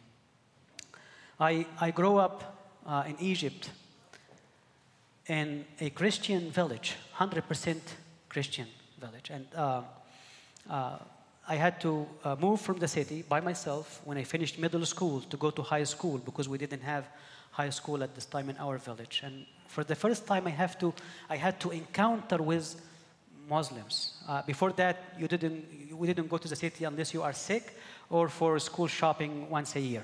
I, 1.38 1.67
I 1.82 1.91
grew 1.91 2.15
up 2.15 2.63
uh, 2.86 3.04
in 3.06 3.17
Egypt 3.19 3.71
in 5.28 5.65
a 5.82 5.89
Christian 5.89 6.50
village, 6.50 6.95
100% 7.17 7.82
Christian 8.30 8.67
village. 9.00 9.30
And 9.32 9.45
uh, 9.54 9.82
uh, 10.69 10.97
I 11.45 11.56
had 11.56 11.82
to 11.82 12.08
uh, 12.23 12.38
move 12.39 12.62
from 12.62 12.78
the 12.80 12.88
city 12.88 13.26
by 13.28 13.41
myself 13.41 14.02
when 14.06 14.17
I 14.17 14.23
finished 14.23 14.60
middle 14.60 14.86
school 14.86 15.19
to 15.30 15.36
go 15.36 15.52
to 15.52 15.62
high 15.62 15.84
school 15.84 16.19
because 16.19 16.47
we 16.47 16.58
didn't 16.58 16.84
have 16.84 17.06
high 17.52 17.69
school 17.69 18.02
at 18.02 18.15
this 18.15 18.26
time 18.26 18.50
in 18.50 18.58
our 18.58 18.78
village. 18.78 19.23
And 19.26 19.45
for 19.67 19.84
the 19.84 19.95
first 19.95 20.25
time, 20.25 20.47
I, 20.47 20.51
have 20.51 20.77
to, 20.80 20.93
I 21.30 21.38
had 21.38 21.60
to 21.62 21.71
encounter 21.71 22.38
with 22.38 22.75
Muslims. 23.49 24.13
Uh, 24.27 24.41
before 24.41 24.71
that, 24.73 25.03
you 25.17 25.27
didn't, 25.27 25.65
we 25.93 26.08
didn't 26.08 26.30
go 26.30 26.38
to 26.38 26.47
the 26.47 26.56
city 26.56 26.84
unless 26.84 27.13
you 27.13 27.21
are 27.21 27.34
sick 27.34 27.73
or 28.10 28.27
for 28.30 28.60
school 28.60 28.88
shopping 28.88 29.49
once 29.49 29.75
a 29.75 29.80
year. 29.80 30.03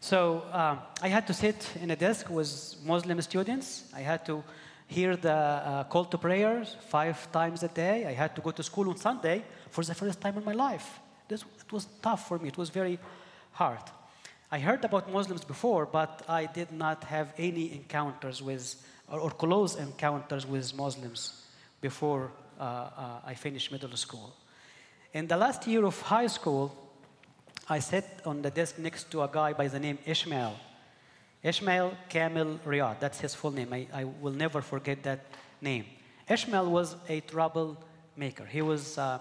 So 0.00 0.44
uh, 0.52 0.76
I 1.02 1.08
had 1.08 1.26
to 1.28 1.34
sit 1.34 1.70
in 1.80 1.90
a 1.90 1.96
desk 1.96 2.28
with 2.28 2.76
Muslim 2.84 3.20
students. 3.22 3.84
I 3.94 4.00
had 4.00 4.26
to 4.26 4.44
hear 4.86 5.16
the 5.16 5.32
uh, 5.32 5.84
call 5.84 6.04
to 6.04 6.18
prayers 6.18 6.76
five 6.88 7.32
times 7.32 7.62
a 7.62 7.68
day. 7.68 8.06
I 8.06 8.12
had 8.12 8.36
to 8.36 8.42
go 8.42 8.50
to 8.50 8.62
school 8.62 8.90
on 8.90 8.96
Sunday 8.96 9.44
for 9.70 9.82
the 9.82 9.94
first 9.94 10.20
time 10.20 10.36
in 10.36 10.44
my 10.44 10.52
life. 10.52 11.00
This, 11.26 11.42
it 11.42 11.72
was 11.72 11.86
tough 12.02 12.28
for 12.28 12.38
me. 12.38 12.48
It 12.48 12.58
was 12.58 12.68
very 12.68 12.98
hard. 13.52 13.80
I 14.54 14.60
heard 14.60 14.84
about 14.84 15.10
Muslims 15.10 15.42
before, 15.42 15.84
but 15.84 16.22
I 16.28 16.46
did 16.46 16.70
not 16.70 17.02
have 17.02 17.34
any 17.36 17.72
encounters 17.72 18.40
with, 18.40 18.76
or, 19.10 19.18
or 19.18 19.30
close 19.32 19.74
encounters 19.74 20.46
with 20.46 20.72
Muslims 20.76 21.42
before 21.80 22.30
uh, 22.60 22.62
uh, 22.62 22.90
I 23.26 23.34
finished 23.34 23.72
middle 23.72 23.96
school. 23.96 24.32
In 25.12 25.26
the 25.26 25.36
last 25.36 25.66
year 25.66 25.84
of 25.84 26.00
high 26.02 26.28
school, 26.28 26.72
I 27.68 27.80
sat 27.80 28.04
on 28.24 28.42
the 28.42 28.50
desk 28.50 28.78
next 28.78 29.10
to 29.10 29.22
a 29.22 29.28
guy 29.28 29.54
by 29.54 29.66
the 29.66 29.80
name 29.80 29.98
Ishmael. 30.06 30.54
Ishmael 31.42 31.92
Kamil 32.08 32.60
Riyad, 32.64 33.00
that's 33.00 33.18
his 33.18 33.34
full 33.34 33.50
name. 33.50 33.72
I, 33.72 33.88
I 33.92 34.04
will 34.04 34.36
never 34.44 34.62
forget 34.62 35.02
that 35.02 35.24
name. 35.60 35.86
Ishmael 36.28 36.70
was 36.70 36.94
a 37.08 37.18
troublemaker. 37.22 38.44
He 38.44 38.62
was 38.62 38.98
uh, 38.98 39.18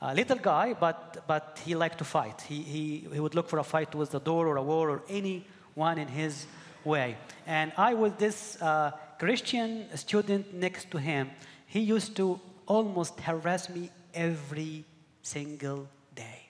a 0.00 0.14
little 0.14 0.38
guy, 0.38 0.74
but, 0.74 1.24
but 1.26 1.60
he 1.64 1.74
liked 1.74 1.98
to 1.98 2.04
fight. 2.04 2.40
He, 2.42 2.62
he, 2.62 3.08
he 3.12 3.20
would 3.20 3.34
look 3.34 3.48
for 3.48 3.58
a 3.58 3.64
fight 3.64 3.92
towards 3.92 4.10
the 4.10 4.20
door 4.20 4.46
or 4.46 4.56
a 4.56 4.62
wall 4.62 4.88
or 4.88 5.02
anyone 5.08 5.98
in 5.98 6.08
his 6.08 6.46
way. 6.84 7.16
And 7.46 7.72
I 7.76 7.94
was 7.94 8.12
this 8.14 8.60
uh, 8.62 8.92
Christian 9.18 9.84
student 9.96 10.54
next 10.54 10.90
to 10.92 10.98
him. 10.98 11.30
He 11.66 11.80
used 11.80 12.16
to 12.16 12.40
almost 12.66 13.20
harass 13.20 13.68
me 13.68 13.90
every 14.14 14.84
single 15.22 15.88
day. 16.14 16.46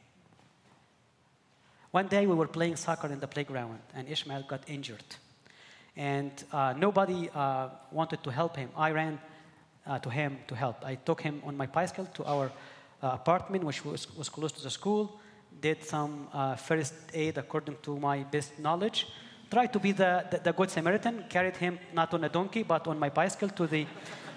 One 1.91 2.07
day 2.07 2.27
we 2.27 2.35
were 2.35 2.47
playing 2.47 2.77
soccer 2.77 3.09
in 3.09 3.19
the 3.19 3.27
playground, 3.27 3.81
and 3.95 4.09
Ishmael 4.09 4.45
got 4.47 4.63
injured. 4.69 5.03
And 5.97 6.31
uh, 6.53 6.75
nobody 6.79 7.29
uh, 7.35 7.71
wanted 7.91 8.23
to 8.23 8.31
help 8.31 8.57
him. 8.57 8.71
I 8.77 8.93
ran 8.93 9.19
uh, 9.87 9.99
to 9.99 10.11
him 10.11 10.39
to 10.47 10.55
help. 10.55 10.85
I 10.85 10.95
took 10.95 11.21
him 11.21 11.43
on 11.45 11.57
my 11.57 11.67
bicycle 11.67 12.07
to 12.15 12.25
our 12.25 12.53
Uh, 13.03 13.13
apartment, 13.15 13.65
which 13.65 13.85
was, 13.85 14.15
was 14.17 14.29
close 14.29 14.53
to 14.53 14.63
the 14.63 14.71
school, 14.71 15.19
did 15.61 15.83
some 15.83 16.29
uh, 16.33 16.55
first 16.55 16.95
aid 17.15 17.39
according 17.39 17.77
to 17.83 17.99
my 17.99 18.23
best 18.25 18.59
knowledge, 18.59 19.07
tried 19.51 19.73
to 19.73 19.79
be 19.79 19.93
the, 19.93 20.25
the, 20.31 20.39
the, 20.39 20.53
good 20.53 20.71
Samaritan, 20.71 21.25
carried 21.29 21.57
him 21.57 21.79
not 21.93 22.13
on 22.13 22.25
a 22.25 22.29
donkey, 22.29 22.63
but 22.63 22.87
on 22.87 22.99
my 22.99 23.09
bicycle 23.09 23.49
to 23.49 23.67
the 23.67 23.87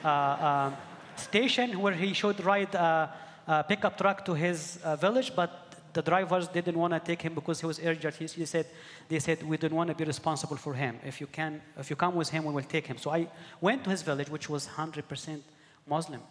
uh, 0.03 0.07
uh 0.07 0.71
station 1.15 1.79
where 1.79 1.93
he 1.93 2.11
should 2.13 2.43
ride 2.43 2.73
a, 2.73 3.13
a 3.47 3.63
pickup 3.63 3.95
truck 3.97 4.25
to 4.25 4.33
his 4.33 4.79
village, 4.99 5.35
but 5.35 5.63
the 5.93 6.01
drivers 6.01 6.47
didn't 6.47 6.77
want 6.77 6.93
to 6.93 6.99
take 6.99 7.21
him 7.21 7.33
because 7.33 7.59
he 7.59 7.65
was 7.65 7.79
injured. 7.79 8.15
He, 8.15 8.25
he, 8.25 8.45
said, 8.45 8.65
they 9.07 9.19
said, 9.19 9.43
we 9.43 9.57
don't 9.57 9.75
want 9.75 9.89
to 9.89 9.95
be 9.95 10.03
responsible 10.03 10.57
for 10.57 10.73
him. 10.73 10.99
If 11.05 11.21
you, 11.21 11.27
can, 11.27 11.61
if 11.77 11.89
you 11.89 11.95
come 11.95 12.15
with 12.15 12.29
him, 12.29 12.45
we 12.45 12.53
will 12.53 12.63
take 12.63 12.87
him. 12.87 12.97
So 12.97 13.11
I 13.11 13.27
went 13.61 13.83
to 13.83 13.91
his 13.91 14.01
village, 14.01 14.29
which 14.29 14.49
was 14.49 14.67
100% 14.67 15.41
Muslim 15.87 16.21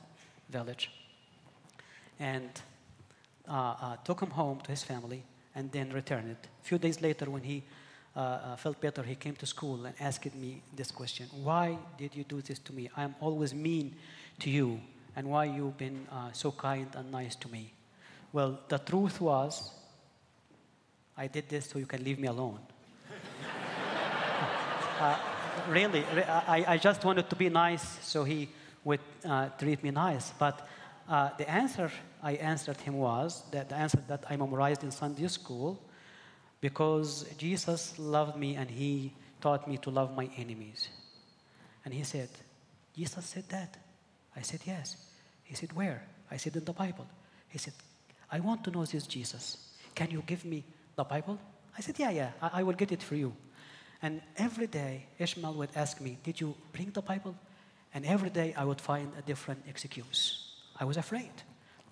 village, 0.51 0.91
and 2.19 2.51
uh, 3.49 3.75
uh, 3.81 3.97
took 4.05 4.21
him 4.21 4.31
home 4.31 4.61
to 4.61 4.71
his 4.71 4.83
family 4.83 5.25
and 5.55 5.71
then 5.73 5.91
returned. 5.91 6.31
It. 6.31 6.49
A 6.63 6.65
few 6.65 6.79
days 6.79 7.01
later, 7.01 7.29
when 7.29 7.43
he 7.43 7.63
uh, 8.15 8.21
uh, 8.21 8.57
felt 8.57 8.81
better, 8.81 9.03
he 9.03 9.15
came 9.15 9.35
to 9.37 9.47
school 9.47 9.85
and 9.85 9.95
asked 10.01 10.35
me 10.35 10.63
this 10.77 10.91
question 10.91 11.27
Why 11.43 11.79
did 11.99 12.15
you 12.15 12.25
do 12.25 12.41
this 12.41 12.59
to 12.61 12.73
me? 12.73 12.91
I'm 12.97 13.15
always 13.21 13.55
mean 13.55 13.97
to 14.41 14.51
you, 14.51 14.81
and 15.17 15.29
why 15.29 15.47
you've 15.47 15.77
been 15.77 16.07
uh, 16.11 16.33
so 16.33 16.53
kind 16.53 16.89
and 16.95 17.11
nice 17.11 17.35
to 17.37 17.49
me? 17.49 17.73
Well, 18.33 18.61
the 18.69 18.79
truth 18.79 19.21
was, 19.21 19.71
I 21.17 21.27
did 21.27 21.49
this 21.49 21.67
so 21.67 21.79
you 21.79 21.87
can 21.87 22.05
leave 22.05 22.19
me 22.19 22.29
alone. 22.29 22.61
uh, 25.01 25.19
really, 25.69 26.05
I, 26.07 26.65
I 26.69 26.77
just 26.79 27.05
wanted 27.05 27.29
to 27.29 27.37
be 27.37 27.49
nice 27.49 27.99
so 28.03 28.25
he 28.25 28.49
would 28.85 29.01
treat 29.59 29.83
me 29.83 29.91
nice. 29.91 30.33
But 30.39 30.67
uh, 31.09 31.31
the 31.37 31.49
answer 31.49 31.91
I 32.23 32.33
answered 32.33 32.81
him 32.81 32.95
was 32.95 33.43
that 33.51 33.69
the 33.69 33.75
answer 33.75 34.03
that 34.09 34.25
I 34.31 34.37
memorized 34.37 34.85
in 34.85 34.91
Sunday 34.91 35.29
school 35.29 35.83
because 36.61 37.27
Jesus 37.37 37.99
loved 37.99 38.37
me 38.37 38.55
and 38.55 38.71
he 38.71 39.13
taught 39.41 39.67
me 39.67 39.77
to 39.79 39.91
love 39.91 40.17
my 40.17 40.31
enemies. 40.37 40.89
And 41.85 41.93
he 41.93 42.05
said, 42.05 42.29
Jesus 42.97 43.25
said 43.27 43.49
that. 43.49 43.77
I 44.37 44.43
said, 44.43 44.61
Yes. 44.65 44.97
He 45.43 45.55
said, 45.55 45.73
Where? 45.73 46.03
I 46.31 46.37
said, 46.37 46.57
In 46.57 46.65
the 46.65 46.73
Bible. 46.73 47.07
He 47.49 47.59
said, 47.59 47.75
I 48.31 48.41
want 48.41 48.65
to 48.65 48.71
know 48.71 48.85
this 48.85 49.07
Jesus. 49.07 49.59
Can 49.95 50.11
you 50.11 50.23
give 50.27 50.45
me 50.45 50.65
the 50.97 51.05
Bible? 51.05 51.39
I 51.77 51.81
said, 51.81 51.99
Yeah, 51.99 52.11
yeah, 52.11 52.31
I, 52.41 52.61
I 52.61 52.63
will 52.63 52.75
get 52.75 52.93
it 52.93 53.03
for 53.03 53.17
you. 53.17 53.35
And 54.01 54.21
every 54.37 54.67
day, 54.67 55.07
Ishmael 55.19 55.55
would 55.55 55.71
ask 55.75 56.01
me, 56.01 56.19
Did 56.23 56.41
you 56.41 56.55
bring 56.73 56.91
the 56.91 57.03
Bible? 57.03 57.35
And 57.95 58.07
every 58.07 58.31
day 58.31 58.55
I 58.57 58.65
would 58.65 58.81
find 58.81 59.13
a 59.19 59.23
different 59.23 59.65
excuse. 59.69 60.42
I 60.83 60.85
was 60.85 60.97
afraid. 60.97 61.31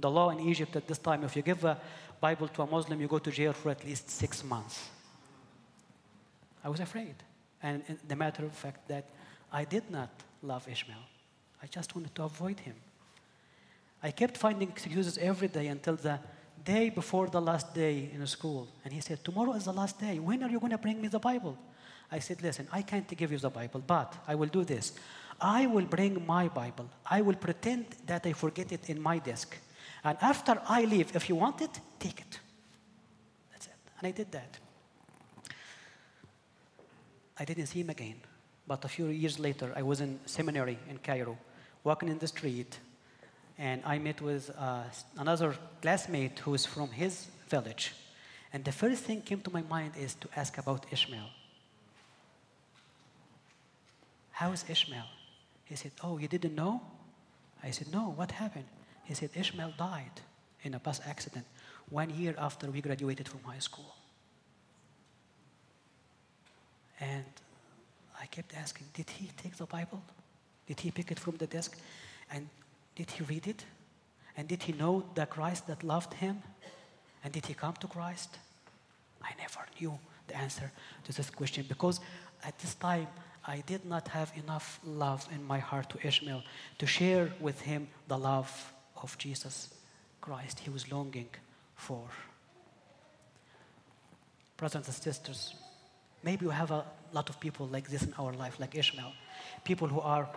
The 0.00 0.10
law 0.10 0.30
in 0.30 0.40
Egypt 0.40 0.74
at 0.74 0.88
this 0.88 0.98
time, 0.98 1.22
if 1.22 1.36
you 1.36 1.42
give 1.42 1.64
a 1.64 1.78
Bible 2.20 2.48
to 2.48 2.62
a 2.62 2.66
Muslim, 2.66 3.00
you 3.00 3.06
go 3.06 3.20
to 3.20 3.30
jail 3.30 3.52
for 3.52 3.70
at 3.70 3.84
least 3.84 4.10
six 4.10 4.42
months. 4.42 4.88
I 6.64 6.68
was 6.68 6.80
afraid. 6.80 7.14
And 7.62 7.84
the 8.08 8.16
matter 8.16 8.44
of 8.44 8.52
fact 8.52 8.88
that 8.88 9.04
I 9.52 9.64
did 9.64 9.88
not 9.92 10.10
love 10.42 10.66
Ishmael. 10.68 11.06
I 11.62 11.66
just 11.68 11.94
wanted 11.94 12.16
to 12.16 12.24
avoid 12.24 12.58
him. 12.58 12.74
I 14.02 14.10
kept 14.10 14.36
finding 14.36 14.68
excuses 14.68 15.18
every 15.18 15.46
day 15.46 15.68
until 15.68 15.94
the 15.94 16.18
day 16.64 16.90
before 16.90 17.28
the 17.28 17.40
last 17.40 17.72
day 17.72 18.10
in 18.12 18.26
school. 18.26 18.66
And 18.84 18.92
he 18.92 19.00
said, 19.00 19.24
Tomorrow 19.24 19.52
is 19.52 19.66
the 19.66 19.72
last 19.72 20.00
day. 20.00 20.18
When 20.18 20.42
are 20.42 20.50
you 20.50 20.58
going 20.58 20.72
to 20.72 20.78
bring 20.78 21.00
me 21.00 21.06
the 21.06 21.20
Bible? 21.20 21.56
I 22.12 22.18
said, 22.18 22.42
Listen, 22.42 22.66
I 22.72 22.82
can't 22.82 23.08
give 23.16 23.32
you 23.32 23.38
the 23.38 23.50
Bible, 23.50 23.82
but 23.86 24.14
I 24.26 24.34
will 24.34 24.48
do 24.48 24.64
this. 24.64 24.92
I 25.40 25.66
will 25.66 25.86
bring 25.86 26.26
my 26.26 26.48
Bible. 26.48 26.88
I 27.08 27.22
will 27.22 27.36
pretend 27.36 27.86
that 28.06 28.26
I 28.26 28.32
forget 28.32 28.72
it 28.72 28.90
in 28.90 29.00
my 29.00 29.18
desk. 29.18 29.56
And 30.04 30.18
after 30.20 30.60
I 30.68 30.84
leave, 30.84 31.14
if 31.14 31.28
you 31.28 31.36
want 31.36 31.60
it, 31.60 31.80
take 31.98 32.20
it. 32.20 32.40
That's 33.52 33.66
it. 33.66 33.74
And 33.98 34.08
I 34.08 34.10
did 34.10 34.30
that. 34.32 34.58
I 37.38 37.44
didn't 37.44 37.66
see 37.66 37.80
him 37.80 37.90
again. 37.90 38.16
But 38.66 38.84
a 38.84 38.88
few 38.88 39.06
years 39.06 39.38
later, 39.38 39.72
I 39.74 39.82
was 39.82 40.00
in 40.00 40.20
seminary 40.26 40.78
in 40.88 40.98
Cairo, 40.98 41.38
walking 41.84 42.08
in 42.08 42.18
the 42.18 42.28
street, 42.28 42.78
and 43.58 43.82
I 43.84 43.98
met 43.98 44.20
with 44.20 44.50
uh, 44.58 44.82
another 45.16 45.54
classmate 45.82 46.38
who 46.40 46.54
is 46.54 46.66
from 46.66 46.88
his 46.88 47.26
village. 47.48 47.94
And 48.52 48.64
the 48.64 48.72
first 48.72 49.04
thing 49.04 49.22
came 49.22 49.40
to 49.40 49.50
my 49.50 49.62
mind 49.62 49.92
is 49.98 50.14
to 50.14 50.28
ask 50.36 50.58
about 50.58 50.86
Ishmael. 50.90 51.30
How 54.40 54.52
is 54.52 54.64
Ishmael? 54.66 55.04
He 55.66 55.76
said, 55.76 55.92
Oh, 56.02 56.16
you 56.16 56.26
didn't 56.26 56.54
know? 56.54 56.80
I 57.62 57.72
said, 57.72 57.92
No, 57.92 58.14
what 58.16 58.30
happened? 58.30 58.64
He 59.04 59.12
said, 59.12 59.28
Ishmael 59.34 59.74
died 59.76 60.16
in 60.62 60.72
a 60.72 60.78
bus 60.78 60.98
accident 61.06 61.44
one 61.90 62.08
year 62.08 62.34
after 62.38 62.70
we 62.70 62.80
graduated 62.80 63.28
from 63.28 63.40
high 63.44 63.58
school. 63.58 63.94
And 67.00 67.26
I 68.18 68.24
kept 68.24 68.56
asking, 68.56 68.86
Did 68.94 69.10
he 69.10 69.28
take 69.36 69.56
the 69.56 69.66
Bible? 69.66 70.02
Did 70.66 70.80
he 70.80 70.90
pick 70.90 71.10
it 71.10 71.18
from 71.18 71.36
the 71.36 71.46
desk? 71.46 71.76
And 72.32 72.48
did 72.96 73.10
he 73.10 73.22
read 73.24 73.46
it? 73.46 73.66
And 74.38 74.48
did 74.48 74.62
he 74.62 74.72
know 74.72 75.04
the 75.16 75.26
Christ 75.26 75.66
that 75.66 75.84
loved 75.84 76.14
him? 76.14 76.42
And 77.22 77.30
did 77.30 77.44
he 77.44 77.52
come 77.52 77.74
to 77.74 77.86
Christ? 77.86 78.38
I 79.22 79.32
never 79.38 79.66
knew 79.78 79.98
the 80.28 80.36
answer 80.38 80.72
to 81.04 81.12
this 81.12 81.28
question 81.28 81.66
because 81.68 82.00
at 82.42 82.58
this 82.58 82.74
time 82.74 83.08
I 83.46 83.62
did 83.66 83.84
not 83.84 84.08
have 84.08 84.32
enough 84.36 84.80
love 84.84 85.26
in 85.32 85.44
my 85.44 85.58
heart 85.58 85.90
to 85.90 86.06
Ishmael 86.06 86.42
to 86.78 86.86
share 86.86 87.32
with 87.40 87.60
him 87.62 87.88
the 88.08 88.18
love 88.18 88.72
of 89.02 89.16
Jesus 89.18 89.72
Christ 90.20 90.60
he 90.60 90.70
was 90.70 90.90
longing 90.92 91.28
for. 91.74 92.04
Brothers 94.56 94.86
and 94.86 94.94
sisters, 94.94 95.54
maybe 96.22 96.46
we 96.46 96.52
have 96.52 96.70
a 96.70 96.84
lot 97.12 97.30
of 97.30 97.40
people 97.40 97.66
like 97.66 97.88
this 97.88 98.02
in 98.02 98.12
our 98.18 98.32
life, 98.32 98.60
like 98.60 98.74
Ishmael. 98.74 99.12
People 99.64 99.88
who 99.88 100.00
are 100.00 100.28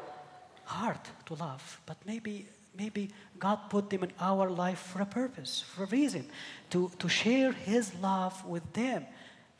hard 0.63 0.99
to 1.25 1.33
love, 1.33 1.81
but 1.85 1.97
maybe 2.05 2.47
maybe 2.77 3.09
God 3.39 3.69
put 3.69 3.89
them 3.89 4.03
in 4.03 4.11
our 4.19 4.49
life 4.49 4.79
for 4.79 5.01
a 5.01 5.05
purpose, 5.05 5.61
for 5.61 5.83
a 5.83 5.87
reason, 5.87 6.25
to, 6.71 6.91
to 6.99 7.07
share 7.07 7.51
His 7.51 7.93
love 7.95 8.45
with 8.45 8.73
them, 8.73 9.05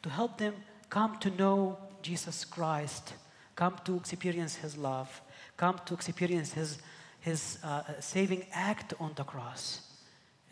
to 0.01 0.09
help 0.09 0.37
them 0.37 0.55
come 0.89 1.17
to 1.19 1.29
know 1.31 1.77
Jesus 2.01 2.45
Christ, 2.45 3.13
come 3.55 3.75
to 3.85 3.95
experience 3.97 4.55
His 4.55 4.77
love, 4.77 5.21
come 5.57 5.79
to 5.85 5.93
experience 5.93 6.53
His 6.53 6.77
his 7.23 7.57
uh, 7.63 7.83
saving 8.01 8.45
act 8.51 8.93
on 8.99 9.13
the 9.15 9.23
cross 9.23 9.79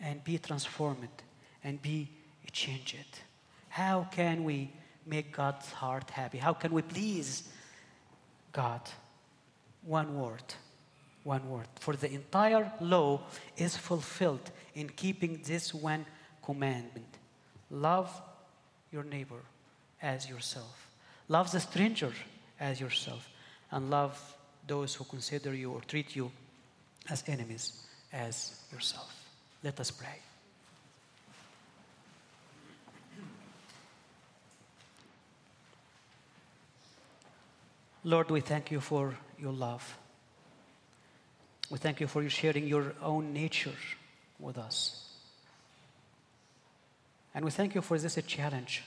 and 0.00 0.24
be 0.24 0.38
transformed 0.38 1.16
and 1.62 1.80
be 1.82 2.08
changed. 2.50 3.20
How 3.68 4.08
can 4.10 4.42
we 4.42 4.70
make 5.06 5.36
God's 5.36 5.70
heart 5.70 6.08
happy? 6.08 6.38
How 6.38 6.54
can 6.54 6.72
we 6.72 6.80
please 6.80 7.46
God? 8.52 8.80
One 9.84 10.18
word. 10.18 10.54
One 11.24 11.46
word. 11.50 11.68
For 11.78 11.94
the 11.94 12.10
entire 12.10 12.72
law 12.80 13.20
is 13.58 13.76
fulfilled 13.76 14.50
in 14.74 14.88
keeping 14.88 15.42
this 15.44 15.74
one 15.74 16.06
commandment 16.42 17.18
love 17.70 18.20
your 18.90 19.04
neighbor 19.04 19.42
as 20.02 20.28
yourself, 20.28 20.88
love 21.28 21.52
the 21.52 21.60
stranger 21.60 22.12
as 22.62 22.80
yourself, 22.80 23.28
and 23.72 23.90
love 23.90 24.16
those 24.66 24.94
who 24.94 25.04
consider 25.04 25.52
you 25.52 25.72
or 25.72 25.80
treat 25.80 26.14
you 26.14 26.30
as 27.10 27.24
enemies 27.26 27.82
as 28.12 28.60
yourself. 28.72 29.12
Let 29.64 29.80
us 29.80 29.90
pray. 29.90 30.18
Lord, 38.04 38.30
we 38.30 38.40
thank 38.40 38.70
you 38.70 38.80
for 38.80 39.16
your 39.38 39.52
love. 39.52 39.98
We 41.70 41.78
thank 41.78 42.00
you 42.00 42.06
for 42.06 42.28
sharing 42.28 42.66
your 42.66 42.94
own 43.02 43.32
nature 43.32 43.78
with 44.38 44.58
us. 44.58 45.08
And 47.34 47.44
we 47.44 47.50
thank 47.50 47.74
you 47.74 47.80
for 47.80 47.98
this 47.98 48.18
challenge 48.26 48.82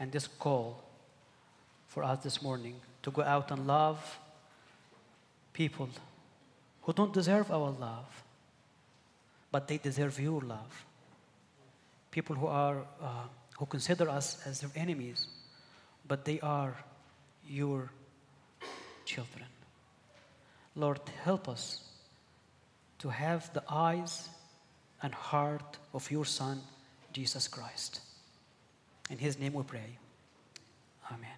and 0.00 0.10
this 0.10 0.26
call 0.26 0.82
for 1.88 2.04
us 2.04 2.22
this 2.22 2.42
morning 2.42 2.76
to 3.02 3.10
go 3.10 3.22
out 3.22 3.50
and 3.50 3.66
love 3.66 4.18
people 5.52 5.88
who 6.82 6.92
don't 6.92 7.12
deserve 7.12 7.50
our 7.50 7.70
love, 7.70 8.24
but 9.50 9.68
they 9.68 9.78
deserve 9.78 10.18
your 10.20 10.40
love. 10.40 10.84
People 12.10 12.36
who 12.36 12.46
are 12.46 12.78
uh, 13.02 13.26
who 13.58 13.66
consider 13.66 14.08
us 14.08 14.38
as 14.46 14.60
their 14.60 14.70
enemies, 14.76 15.26
but 16.06 16.24
they 16.24 16.40
are 16.40 16.74
your 17.46 17.90
children. 19.04 19.46
Lord, 20.76 21.00
help 21.24 21.48
us 21.48 21.82
to 23.00 23.08
have 23.08 23.52
the 23.52 23.62
eyes 23.68 24.28
and 25.02 25.12
heart 25.12 25.78
of 25.92 26.10
your 26.10 26.24
Son, 26.24 26.60
Jesus 27.12 27.48
Christ. 27.48 28.00
In 29.10 29.18
his 29.18 29.38
name 29.38 29.54
we 29.54 29.62
pray. 29.64 29.98
Amen. 31.10 31.37